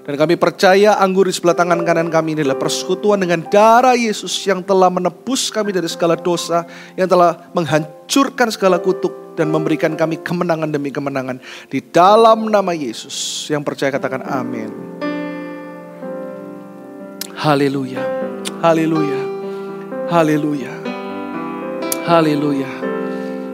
Dan 0.03 0.19
kami 0.19 0.35
percaya 0.35 0.99
anggur 0.99 1.31
di 1.31 1.33
sebelah 1.33 1.55
tangan 1.55 1.79
kanan 1.87 2.11
kami 2.11 2.35
ini 2.35 2.43
adalah 2.43 2.59
persekutuan 2.59 3.23
dengan 3.23 3.39
darah 3.47 3.95
Yesus 3.95 4.35
yang 4.43 4.59
telah 4.59 4.91
menebus 4.91 5.47
kami 5.47 5.71
dari 5.71 5.87
segala 5.87 6.19
dosa, 6.19 6.67
yang 6.99 7.07
telah 7.07 7.47
menghancurkan 7.55 8.51
segala 8.51 8.83
kutuk 8.83 9.39
dan 9.39 9.47
memberikan 9.47 9.95
kami 9.95 10.19
kemenangan 10.19 10.67
demi 10.67 10.91
kemenangan. 10.91 11.39
Di 11.71 11.79
dalam 11.79 12.51
nama 12.51 12.75
Yesus 12.75 13.47
yang 13.47 13.63
percaya 13.63 13.95
katakan 13.95 14.27
amin. 14.27 14.71
Haleluya. 17.39 18.03
Haleluya. 18.59 19.21
Haleluya. 20.11 20.73
Haleluya. 22.03 22.71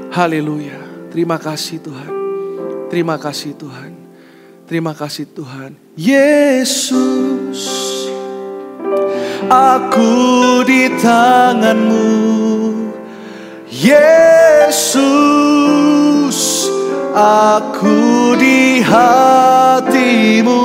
Haleluya. 0.10 0.78
Terima 1.14 1.38
kasih 1.38 1.78
Tuhan. 1.78 2.12
Terima 2.90 3.22
kasih 3.22 3.54
Tuhan. 3.54 3.89
Terima 4.70 4.94
kasih 4.94 5.26
Tuhan. 5.34 5.74
Yesus, 5.98 7.58
aku 9.50 10.62
di 10.62 10.94
tanganmu. 10.94 12.14
Yesus, 13.66 15.10
aku 17.18 18.38
di 18.38 18.86
hatimu. 18.86 20.62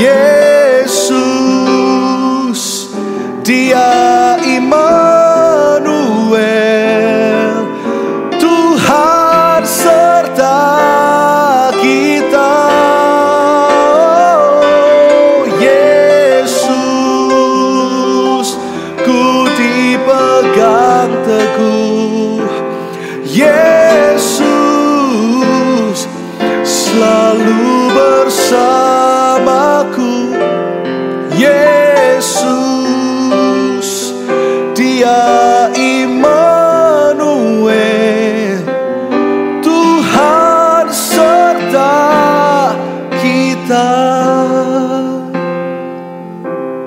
Yesus. 0.00 1.28
Dia 3.44 4.40
Immanuel 4.40 5.09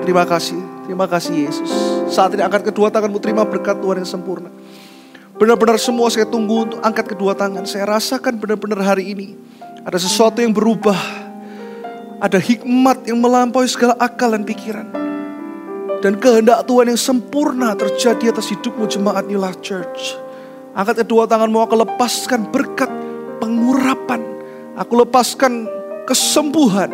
Terima 0.04 0.28
kasih, 0.28 0.60
terima 0.84 1.08
kasih 1.08 1.48
Yesus 1.48 1.72
Saat 2.12 2.36
ini 2.36 2.44
angkat 2.44 2.68
kedua 2.68 2.92
tanganmu 2.92 3.16
terima 3.24 3.40
berkat 3.48 3.80
Tuhan 3.80 4.04
yang 4.04 4.10
sempurna 4.10 4.52
Benar-benar 5.40 5.80
semua 5.80 6.12
saya 6.12 6.28
tunggu 6.28 6.68
untuk 6.68 6.80
angkat 6.84 7.16
kedua 7.16 7.32
tangan 7.32 7.64
Saya 7.64 7.88
rasakan 7.88 8.36
benar-benar 8.36 8.84
hari 8.84 9.16
ini 9.16 9.32
Ada 9.80 9.96
sesuatu 10.04 10.44
yang 10.44 10.52
berubah 10.52 11.00
Ada 12.20 12.36
hikmat 12.36 13.08
yang 13.08 13.16
melampaui 13.16 13.64
segala 13.64 13.96
akal 13.96 14.36
dan 14.36 14.44
pikiran 14.44 15.04
dan 16.04 16.20
kehendak 16.20 16.68
Tuhan 16.68 16.92
yang 16.92 17.00
sempurna 17.00 17.72
terjadi 17.72 18.28
atas 18.28 18.52
hidupmu 18.52 18.84
jemaat 18.84 19.24
New 19.24 19.40
Life 19.40 19.64
Church. 19.64 20.20
Angkat 20.76 21.00
kedua 21.00 21.24
tanganmu, 21.24 21.56
aku 21.64 21.80
lepaskan 21.80 22.52
berkat 22.52 22.92
pengurapan. 23.40 24.20
Aku 24.76 25.00
lepaskan 25.00 25.64
kesembuhan. 26.04 26.92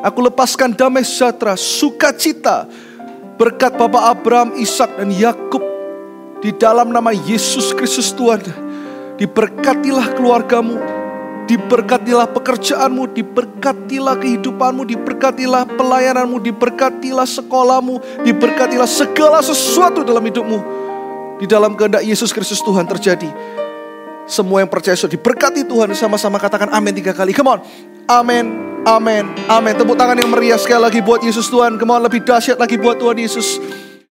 Aku 0.00 0.24
lepaskan 0.24 0.72
damai 0.72 1.04
sejahtera, 1.04 1.56
sukacita. 1.56 2.64
Berkat 3.36 3.76
Bapak 3.76 4.20
Abraham, 4.20 4.52
Ishak 4.60 5.00
dan 5.00 5.08
Yakub 5.12 5.64
di 6.44 6.52
dalam 6.56 6.92
nama 6.92 7.12
Yesus 7.12 7.72
Kristus 7.72 8.12
Tuhan. 8.12 8.44
Diberkatilah 9.16 10.16
keluargamu, 10.16 10.76
Diberkatilah 11.50 12.30
pekerjaanmu, 12.30 13.10
diberkatilah 13.10 14.22
kehidupanmu, 14.22 14.86
diberkatilah 14.86 15.66
pelayananmu, 15.66 16.38
diberkatilah 16.38 17.26
sekolahmu, 17.26 18.22
diberkatilah 18.22 18.86
segala 18.86 19.42
sesuatu 19.42 20.06
dalam 20.06 20.22
hidupmu. 20.22 20.58
Di 21.42 21.50
dalam 21.50 21.74
kehendak 21.74 22.06
Yesus 22.06 22.30
Kristus 22.30 22.62
Tuhan 22.62 22.86
terjadi. 22.86 23.26
Semua 24.30 24.62
yang 24.62 24.70
percaya 24.70 24.94
sudah 24.94 25.10
diberkati 25.10 25.66
Tuhan 25.66 25.90
sama-sama 25.98 26.38
katakan 26.38 26.70
amin 26.70 26.94
tiga 26.94 27.10
kali. 27.10 27.34
Come 27.34 27.58
on. 27.58 27.60
Amin, 28.06 28.69
amin, 28.86 29.24
amin. 29.48 29.74
Tepuk 29.76 29.96
tangan 29.98 30.16
yang 30.16 30.30
meriah 30.32 30.60
sekali 30.60 30.80
lagi 30.80 31.00
buat 31.04 31.20
Yesus 31.20 31.50
Tuhan. 31.52 31.76
On, 31.80 32.00
lebih 32.00 32.24
dahsyat 32.24 32.56
lagi 32.56 32.80
buat 32.80 32.96
Tuhan 32.96 33.18
Yesus. 33.18 33.60